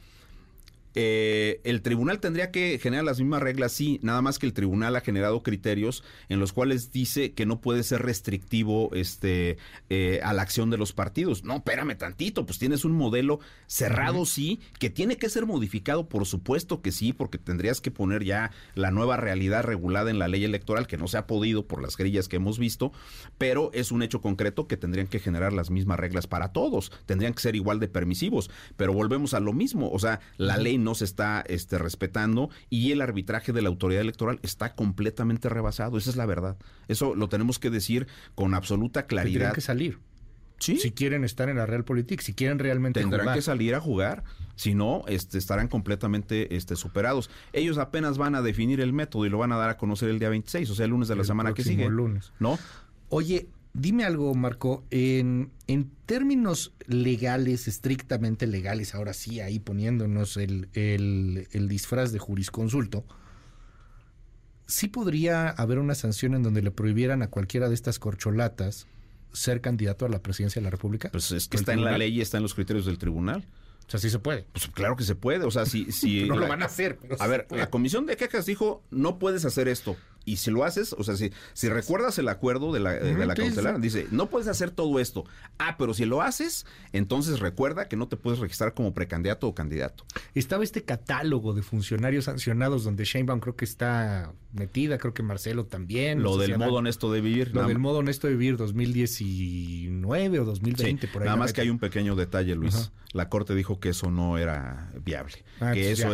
eh, 0.94 1.60
el 1.64 1.82
tribunal 1.82 2.20
tendría 2.20 2.50
que 2.50 2.78
generar 2.78 3.04
las 3.04 3.18
mismas 3.20 3.42
reglas, 3.42 3.72
sí, 3.72 4.00
nada 4.02 4.22
más 4.22 4.38
que 4.38 4.46
el 4.46 4.52
tribunal 4.52 4.96
ha 4.96 5.00
generado 5.00 5.42
criterios 5.42 6.02
en 6.28 6.40
los 6.40 6.52
cuales 6.52 6.90
dice 6.90 7.32
que 7.32 7.46
no 7.46 7.60
puede 7.60 7.82
ser 7.82 8.02
restrictivo 8.02 8.90
este, 8.92 9.58
eh, 9.88 10.20
a 10.24 10.32
la 10.32 10.42
acción 10.42 10.70
de 10.70 10.78
los 10.78 10.92
partidos. 10.92 11.44
No, 11.44 11.56
espérame 11.56 11.96
tantito, 11.96 12.44
pues 12.44 12.58
tienes 12.58 12.84
un 12.84 12.92
modelo 12.92 13.40
cerrado, 13.66 14.26
sí, 14.26 14.60
que 14.78 14.90
tiene 14.90 15.16
que 15.16 15.28
ser 15.28 15.46
modificado, 15.46 16.08
por 16.08 16.26
supuesto 16.26 16.82
que 16.82 16.90
sí, 16.90 17.12
porque 17.12 17.38
tendrías 17.38 17.80
que 17.80 17.90
poner 17.90 18.24
ya 18.24 18.50
la 18.74 18.90
nueva 18.90 19.16
realidad 19.16 19.62
regulada 19.62 20.10
en 20.10 20.18
la 20.18 20.28
ley 20.28 20.44
electoral, 20.44 20.86
que 20.86 20.96
no 20.96 21.06
se 21.06 21.18
ha 21.18 21.26
podido 21.26 21.66
por 21.66 21.82
las 21.82 21.96
grillas 21.96 22.26
que 22.26 22.36
hemos 22.36 22.58
visto, 22.58 22.92
pero 23.38 23.70
es 23.74 23.92
un 23.92 24.02
hecho 24.02 24.20
concreto 24.20 24.66
que 24.66 24.76
tendrían 24.76 25.06
que 25.06 25.20
generar 25.20 25.52
las 25.52 25.70
mismas 25.70 26.00
reglas 26.00 26.26
para 26.26 26.52
todos, 26.52 26.90
tendrían 27.06 27.34
que 27.34 27.42
ser 27.42 27.54
igual 27.54 27.78
de 27.78 27.88
permisivos, 27.88 28.50
pero 28.76 28.92
volvemos 28.92 29.34
a 29.34 29.40
lo 29.40 29.52
mismo, 29.52 29.90
o 29.90 29.98
sea, 29.98 30.20
la 30.36 30.56
ley 30.56 30.79
no 30.84 30.94
se 30.94 31.04
está 31.04 31.44
este, 31.46 31.78
respetando 31.78 32.50
y 32.68 32.92
el 32.92 33.00
arbitraje 33.00 33.52
de 33.52 33.62
la 33.62 33.68
autoridad 33.68 34.00
electoral 34.00 34.38
está 34.42 34.74
completamente 34.74 35.48
rebasado. 35.48 35.98
Esa 35.98 36.10
es 36.10 36.16
la 36.16 36.26
verdad. 36.26 36.56
Eso 36.88 37.14
lo 37.14 37.28
tenemos 37.28 37.58
que 37.58 37.70
decir 37.70 38.06
con 38.34 38.54
absoluta 38.54 39.06
claridad. 39.06 39.32
Tendrán 39.32 39.54
que 39.54 39.60
salir. 39.60 39.98
¿Sí? 40.58 40.76
Si 40.76 40.90
quieren 40.90 41.24
estar 41.24 41.48
en 41.48 41.56
la 41.56 41.64
Realpolitik, 41.64 42.20
si 42.20 42.34
quieren 42.34 42.58
realmente 42.58 43.00
Tendrán 43.00 43.34
que 43.34 43.40
salir 43.40 43.74
a 43.74 43.80
jugar, 43.80 44.24
si 44.56 44.74
no, 44.74 45.04
este, 45.08 45.38
estarán 45.38 45.68
completamente 45.68 46.54
este, 46.54 46.76
superados. 46.76 47.30
Ellos 47.54 47.78
apenas 47.78 48.18
van 48.18 48.34
a 48.34 48.42
definir 48.42 48.82
el 48.82 48.92
método 48.92 49.24
y 49.24 49.30
lo 49.30 49.38
van 49.38 49.52
a 49.52 49.56
dar 49.56 49.70
a 49.70 49.78
conocer 49.78 50.10
el 50.10 50.18
día 50.18 50.28
26, 50.28 50.68
o 50.68 50.74
sea, 50.74 50.84
el 50.84 50.90
lunes 50.90 51.08
de 51.08 51.16
la 51.16 51.24
semana 51.24 51.54
que 51.54 51.64
sigue. 51.64 51.88
lunes. 51.88 52.32
¿No? 52.38 52.58
Oye, 53.08 53.48
Dime 53.72 54.04
algo, 54.04 54.34
Marco, 54.34 54.84
en, 54.90 55.52
en, 55.68 55.90
términos 56.06 56.72
legales, 56.86 57.68
estrictamente 57.68 58.46
legales, 58.48 58.94
ahora 58.94 59.12
sí, 59.12 59.40
ahí 59.40 59.60
poniéndonos 59.60 60.36
el, 60.36 60.68
el, 60.72 61.46
el, 61.52 61.68
disfraz 61.68 62.10
de 62.10 62.18
jurisconsulto, 62.18 63.04
¿sí 64.66 64.88
podría 64.88 65.48
haber 65.48 65.78
una 65.78 65.94
sanción 65.94 66.34
en 66.34 66.42
donde 66.42 66.62
le 66.62 66.72
prohibieran 66.72 67.22
a 67.22 67.28
cualquiera 67.28 67.68
de 67.68 67.74
estas 67.74 68.00
corcholatas 68.00 68.88
ser 69.32 69.60
candidato 69.60 70.04
a 70.04 70.08
la 70.08 70.20
presidencia 70.20 70.60
de 70.60 70.64
la 70.64 70.70
República? 70.70 71.10
Pues 71.10 71.30
es 71.30 71.46
que 71.46 71.56
está 71.56 71.72
en 71.72 71.84
la 71.84 71.96
ley 71.96 72.18
y 72.18 72.20
está 72.20 72.38
en 72.38 72.42
los 72.42 72.54
criterios 72.54 72.86
del 72.86 72.98
tribunal. 72.98 73.46
O 73.86 73.90
sea, 73.90 73.98
sí 73.98 74.08
se 74.08 74.20
puede. 74.20 74.46
Pues 74.52 74.68
claro 74.68 74.94
que 74.94 75.02
se 75.02 75.16
puede. 75.16 75.44
O 75.44 75.50
sea, 75.50 75.66
si. 75.66 75.90
si 75.90 76.24
no 76.28 76.36
lo 76.36 76.46
van 76.46 76.62
a 76.62 76.66
hacer. 76.66 76.98
a 77.18 77.26
ver, 77.26 77.48
la 77.50 77.70
comisión 77.70 78.06
de 78.06 78.16
quejas 78.16 78.46
dijo: 78.46 78.84
no 78.90 79.18
puedes 79.18 79.44
hacer 79.44 79.66
esto. 79.66 79.96
Y 80.24 80.36
si 80.36 80.50
lo 80.50 80.64
haces, 80.64 80.92
o 80.92 81.02
sea, 81.02 81.16
si, 81.16 81.32
si 81.54 81.68
recuerdas 81.68 82.18
el 82.18 82.28
acuerdo 82.28 82.72
de 82.72 82.80
la, 82.80 82.92
de 82.92 83.26
la 83.26 83.34
cautelar, 83.34 83.80
dice, 83.80 84.06
no 84.10 84.28
puedes 84.28 84.48
hacer 84.48 84.70
todo 84.70 85.00
esto. 85.00 85.24
Ah, 85.58 85.76
pero 85.78 85.94
si 85.94 86.04
lo 86.04 86.22
haces, 86.22 86.66
entonces 86.92 87.40
recuerda 87.40 87.88
que 87.88 87.96
no 87.96 88.08
te 88.08 88.16
puedes 88.16 88.38
registrar 88.38 88.74
como 88.74 88.92
precandidato 88.94 89.48
o 89.48 89.54
candidato. 89.54 90.04
Estaba 90.34 90.62
este 90.62 90.82
catálogo 90.82 91.54
de 91.54 91.62
funcionarios 91.62 92.26
sancionados 92.26 92.84
donde 92.84 93.04
Sheinbaum 93.04 93.40
creo 93.40 93.56
que 93.56 93.64
está 93.64 94.32
metida, 94.52 94.98
creo 94.98 95.14
que 95.14 95.22
Marcelo 95.22 95.66
también. 95.66 96.22
Lo 96.22 96.36
del 96.36 96.58
modo 96.58 96.74
honesto 96.74 97.10
de 97.12 97.20
vivir. 97.20 97.54
Lo 97.54 97.66
del 97.66 97.78
modo 97.78 97.98
honesto 97.98 98.26
de 98.26 98.34
vivir 98.34 98.56
2019 98.56 100.40
o 100.40 100.44
2020, 100.44 101.08
por 101.08 101.22
ahí. 101.22 101.26
Nada 101.26 101.36
más 101.36 101.52
que 101.52 101.62
hay 101.62 101.70
un 101.70 101.78
pequeño 101.78 102.14
detalle, 102.14 102.54
Luis. 102.54 102.92
La 103.12 103.28
Corte 103.28 103.54
dijo 103.54 103.80
que 103.80 103.90
eso 103.90 104.10
no 104.10 104.38
era 104.38 104.90
viable. 105.04 105.44
Ah, 105.60 105.72
que 105.72 105.90
eso, 105.90 106.08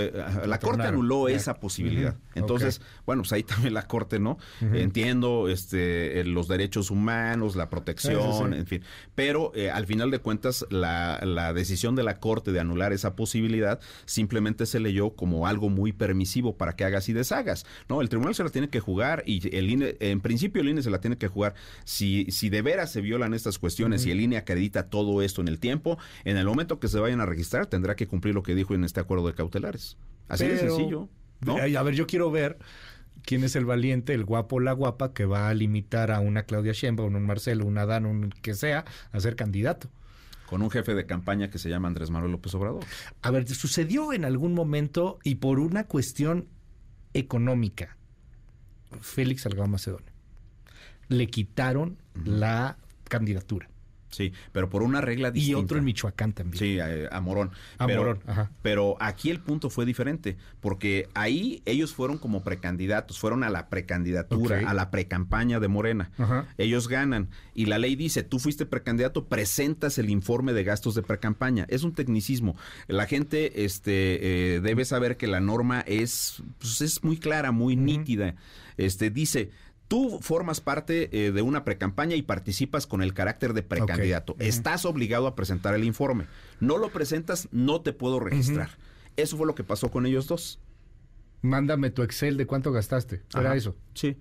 la 0.47 0.59
Corte 0.59 0.85
anuló 0.85 1.29
esa 1.29 1.61
posibilidad. 1.61 2.17
Entonces, 2.35 2.81
bueno, 3.05 3.23
pues 3.23 3.33
ahí 3.33 3.43
también 3.43 3.75
la 3.75 3.87
Corte 3.87 4.19
¿no? 4.19 4.39
Entiendo 4.61 5.49
este, 5.49 6.25
los 6.25 6.49
derechos 6.49 6.91
humanos, 6.91 7.57
la 7.57 7.69
protección, 7.69 8.55
en 8.55 8.67
fin. 8.67 8.83
Pero 9.15 9.53
eh, 9.55 9.71
al 9.71 9.87
final 9.87 10.11
de 10.11 10.19
cuentas, 10.19 10.67
la, 10.71 11.21
la, 11.23 11.53
decisión 11.53 11.97
de 11.97 12.03
la 12.03 12.19
Corte 12.19 12.53
de 12.53 12.61
anular 12.61 12.93
esa 12.93 13.17
posibilidad 13.17 13.81
simplemente 14.05 14.67
se 14.67 14.81
leyó 14.81 15.11
como 15.11 15.47
algo 15.47 15.69
muy 15.69 15.93
permisivo 15.93 16.57
para 16.57 16.77
que 16.77 16.85
hagas 16.85 17.09
y 17.09 17.13
deshagas, 17.13 17.67
¿no? 17.89 18.01
El 18.01 18.09
tribunal 18.09 18.35
se 18.35 18.45
la 18.45 18.51
tiene 18.51 18.69
que 18.69 18.81
jugar 18.81 19.23
y 19.27 19.57
el 19.57 19.71
INE, 19.71 19.97
en 20.01 20.21
principio 20.21 20.63
el 20.63 20.69
INE 20.69 20.83
se 20.83 20.91
la 20.91 21.01
tiene 21.01 21.17
que 21.17 21.29
jugar. 21.29 21.55
Si, 21.85 22.27
si 22.31 22.49
de 22.49 22.63
veras 22.63 22.91
se 22.91 23.01
violan 23.01 23.35
estas 23.35 23.59
cuestiones 23.59 24.05
y 24.07 24.11
el 24.11 24.21
INE 24.21 24.37
acredita 24.37 24.89
todo 24.89 25.23
esto 25.23 25.41
en 25.41 25.49
el 25.49 25.59
tiempo, 25.59 25.99
en 26.25 26.37
el 26.37 26.47
momento 26.47 26.79
que 26.79 26.86
se 26.89 26.99
vayan 26.99 27.21
a 27.21 27.27
registrar 27.27 27.67
tendrá 27.67 27.97
que 27.97 28.07
cumplir 28.07 28.35
lo 28.35 28.43
que 28.43 28.55
dijo 28.55 28.75
en 28.75 28.85
este 28.85 29.01
acuerdo 29.01 29.27
de 29.27 29.35
cautelares. 29.35 29.97
Así 30.29 30.47
de 30.47 30.59
sencillo. 30.59 31.09
A 31.47 31.83
ver, 31.83 31.95
yo 31.95 32.07
quiero 32.07 32.31
ver 32.31 32.59
quién 33.23 33.45
es 33.45 33.57
el 33.57 33.65
valiente, 33.65 34.15
el 34.15 34.25
guapo 34.25 34.57
o 34.57 34.61
la 34.61 34.73
guapa 34.73 35.13
que 35.13 35.25
va 35.27 35.49
a 35.49 35.55
limitar 35.55 36.11
a 36.11 36.21
una 36.21 36.45
Claudia 36.45 36.73
Sheinbaum, 36.73 37.15
un 37.15 37.27
Marcelo, 37.27 37.67
un 37.67 37.79
Adán, 37.79 38.07
un 38.07 38.31
que 38.31 38.55
sea, 38.55 38.85
a 39.13 39.21
ser 39.21 39.37
candidato. 39.37 39.91
Con 40.47 40.63
un 40.63 40.71
jefe 40.71 40.95
de 40.95 41.07
campaña 41.07 41.51
que 41.51 41.59
se 41.59 41.69
llama 41.69 41.89
Andrés 41.89 42.11
Manuel 42.11 42.33
López 42.33 42.55
Obrador. 42.55 42.85
A 43.21 43.31
ver, 43.31 43.49
sucedió 43.49 44.13
en 44.13 44.25
algún 44.25 44.55
momento 44.55 45.19
y 45.25 45.37
por 45.37 45.59
una 45.59 45.85
cuestión 45.85 46.47
económica, 47.15 47.97
Félix 49.01 49.43
Salgado 49.43 49.69
Macedonio. 49.69 50.13
Le 51.09 51.27
quitaron 51.29 51.99
la 52.25 52.79
candidatura. 53.09 53.69
Sí, 54.17 54.33
pero 54.51 54.71
por 54.71 54.83
una 54.83 55.03
regla 55.03 55.31
distinta. 55.31 55.61
Y 55.61 55.63
otro 55.63 55.77
en 55.77 55.85
Michoacán 55.85 56.33
también. 56.33 56.59
Sí, 56.59 56.79
a, 56.81 57.21
Morón. 57.21 57.51
A 57.77 57.87
pero, 57.87 58.01
Morón, 58.01 58.21
ajá. 58.27 58.51
Pero 58.63 58.97
aquí 58.99 59.29
el 59.29 59.41
punto 59.41 59.69
fue 59.69 59.85
diferente, 59.85 60.39
porque 60.61 61.11
ahí 61.13 61.61
ellos 61.67 61.93
fueron 61.93 62.17
como 62.17 62.43
precandidatos, 62.43 63.19
fueron 63.19 63.45
a 63.45 63.51
la 63.51 63.69
precandidatura, 63.69 64.71
a 64.71 64.73
la 64.73 64.91
precampaña 64.91 65.61
de 65.61 65.69
Morena. 65.69 66.11
Ellos 66.57 66.89
ganan. 66.89 67.29
Y 67.55 67.67
la 67.67 67.77
ley 67.77 67.95
dice, 67.95 68.23
tú 68.23 68.39
fuiste 68.39 68.65
precandidato, 68.65 69.27
presentas 69.27 69.99
el 69.99 70.09
informe 70.09 70.55
de 70.55 70.65
gastos 70.65 70.95
de 70.95 71.03
precampaña. 71.03 71.67
Es 71.69 71.83
un 71.83 71.93
tecnicismo. 71.93 72.57
La 72.87 73.05
gente 73.05 73.67
este, 73.67 74.55
eh, 74.55 74.61
debe 74.61 74.87
saber 74.87 75.19
que 75.19 75.27
la 75.27 75.41
norma 75.41 75.81
es, 75.81 76.43
pues, 76.59 76.81
es 76.81 77.05
muy 77.05 77.19
clara, 77.19 77.53
muy 77.53 77.77
nítida. 77.77 78.35
Este, 78.79 79.11
dice, 79.11 79.51
Tú 79.89 80.19
formas 80.21 80.61
parte 80.61 81.09
eh, 81.13 81.31
de 81.31 81.43
una 81.43 81.65
precampaña 81.65 82.17
y 82.17 82.23
participas 82.23 82.87
con 82.87 83.03
el 83.03 83.15
carácter 83.15 83.53
de 83.53 83.63
precandidato. 83.63 84.35
Estás 84.39 84.85
obligado 84.85 85.27
a 85.29 85.37
presentar 85.37 85.75
el 85.75 85.85
informe. 85.85 86.27
No 86.59 86.77
lo 86.77 86.89
presentas, 86.91 87.49
no 87.53 87.81
te 87.83 87.93
puedo 87.93 88.19
registrar. 88.19 88.71
Eso 89.17 89.37
fue 89.37 89.47
lo 89.47 89.55
que 89.55 89.65
pasó 89.65 89.91
con 89.91 90.05
ellos 90.07 90.27
dos. 90.27 90.59
Mándame 91.43 91.91
tu 91.91 92.03
Excel 92.03 92.37
de 92.37 92.47
cuánto 92.47 92.73
gastaste. 92.73 93.23
Era 93.39 93.55
eso. 93.55 93.77
Sí. 93.95 94.17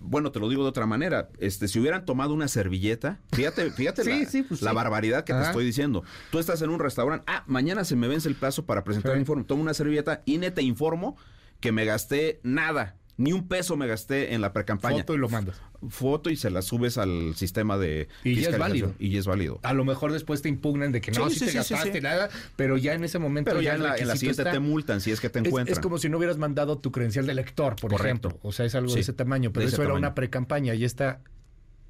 Bueno, 0.00 0.30
te 0.30 0.38
lo 0.38 0.48
digo 0.48 0.62
de 0.62 0.68
otra 0.68 0.86
manera. 0.86 1.28
Este, 1.38 1.66
si 1.66 1.80
hubieran 1.80 2.04
tomado 2.04 2.32
una 2.32 2.46
servilleta, 2.46 3.18
fíjate, 3.32 3.70
fíjate 3.72 4.04
la, 4.04 4.44
pues 4.48 4.60
barbaridad 4.60 5.24
que 5.24 5.32
te 5.32 5.42
estoy 5.42 5.64
diciendo. 5.64 6.04
Tú 6.30 6.38
estás 6.38 6.62
en 6.62 6.70
un 6.70 6.78
restaurante, 6.78 7.24
ah, 7.26 7.42
mañana 7.46 7.84
se 7.84 7.96
me 7.96 8.06
vence 8.06 8.28
el 8.28 8.36
plazo 8.36 8.66
para 8.66 8.84
presentar 8.84 9.14
el 9.14 9.20
informe. 9.20 9.42
Tomo 9.44 9.62
una 9.62 9.74
servilleta 9.74 10.22
y 10.24 10.38
te 10.38 10.62
informo 10.62 11.16
que 11.58 11.72
me 11.72 11.84
gasté 11.84 12.40
nada 12.42 12.96
ni 13.16 13.32
un 13.32 13.46
peso 13.46 13.76
me 13.76 13.86
gasté 13.86 14.34
en 14.34 14.40
la 14.40 14.52
precampaña. 14.52 14.98
Foto 14.98 15.14
y 15.14 15.18
lo 15.18 15.28
mandas. 15.28 15.60
Foto 15.88 16.30
y 16.30 16.36
se 16.36 16.50
la 16.50 16.62
subes 16.62 16.96
al 16.98 17.34
sistema 17.34 17.76
de 17.76 18.08
y 18.24 18.36
ya 18.36 18.50
es 18.50 18.58
válido. 18.58 18.94
Y 18.98 19.10
ya 19.10 19.18
es 19.18 19.26
válido. 19.26 19.60
A 19.62 19.74
lo 19.74 19.84
mejor 19.84 20.12
después 20.12 20.42
te 20.42 20.48
impugnan 20.48 20.92
de 20.92 21.00
que 21.00 21.12
no, 21.12 21.28
si 21.28 21.44
te 21.44 21.52
gastaste 21.52 22.00
nada, 22.00 22.30
pero 22.56 22.76
ya 22.78 22.94
en 22.94 23.04
ese 23.04 23.18
momento. 23.18 23.50
Pero 23.50 23.60
ya, 23.60 23.74
en, 23.74 23.82
la, 23.82 24.16
siguiente 24.16 24.44
te 24.44 24.58
multan 24.60 25.00
si 25.00 25.10
es 25.10 25.20
que 25.20 25.28
te 25.28 25.40
encuentran. 25.40 25.72
Es, 25.72 25.80
como 25.80 25.98
si 25.98 26.08
no 26.08 26.18
hubieras 26.18 26.38
mandado 26.38 26.78
tu 26.78 26.90
credencial 26.90 27.26
de 27.26 27.34
lector, 27.34 27.76
por 27.76 27.92
ejemplo. 27.92 28.38
O 28.42 28.52
sea, 28.52 28.66
es 28.66 28.74
algo 28.74 28.92
de 28.94 29.00
ese 29.00 29.12
tamaño. 29.12 29.52
Pero 29.52 29.66
eso 29.66 29.82
era 29.82 29.94
una 29.94 30.14
precampaña 30.14 30.74
y 30.74 30.84
esta 30.84 31.20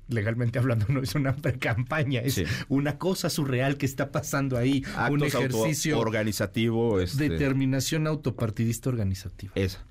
legalmente 0.08 0.58
hablando 0.58 0.86
no 0.90 1.00
es 1.00 1.14
una 1.14 1.34
campaña, 1.58 2.20
es 2.20 2.42
una 2.68 2.98
cosa 2.98 3.30
surreal 3.30 3.76
que 3.76 3.86
está 3.86 4.10
pasando 4.10 4.58
ahí, 4.58 4.84
un 5.10 5.22
ejercicio 5.22 5.98
organizativo, 5.98 7.00
este... 7.00 7.28
determinación 7.28 8.06
autopartidista 8.06 8.90
organizativa. 8.90 9.52
Esa. 9.54 9.84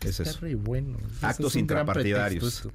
Es, 0.00 0.20
está 0.20 0.40
re 0.40 0.54
bueno. 0.54 0.98
Actos 1.22 1.56
intrapartidarios. 1.56 2.68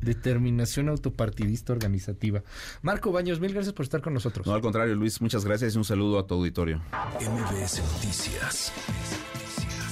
Determinación 0.00 0.88
autopartidista 0.88 1.72
organizativa. 1.72 2.42
Marco 2.82 3.12
Baños, 3.12 3.40
mil 3.40 3.52
gracias 3.54 3.74
por 3.74 3.84
estar 3.84 4.02
con 4.02 4.12
nosotros. 4.12 4.46
No, 4.46 4.52
al 4.52 4.60
contrario, 4.60 4.94
Luis, 4.94 5.20
muchas 5.20 5.44
gracias 5.44 5.74
y 5.74 5.78
un 5.78 5.84
saludo 5.84 6.18
a 6.18 6.26
tu 6.26 6.34
auditorio. 6.34 6.82
MBS 7.20 7.80
Noticias 7.94 8.72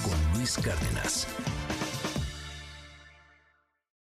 con 0.02 0.38
Luis 0.38 0.58
Cárdenas. 0.58 1.26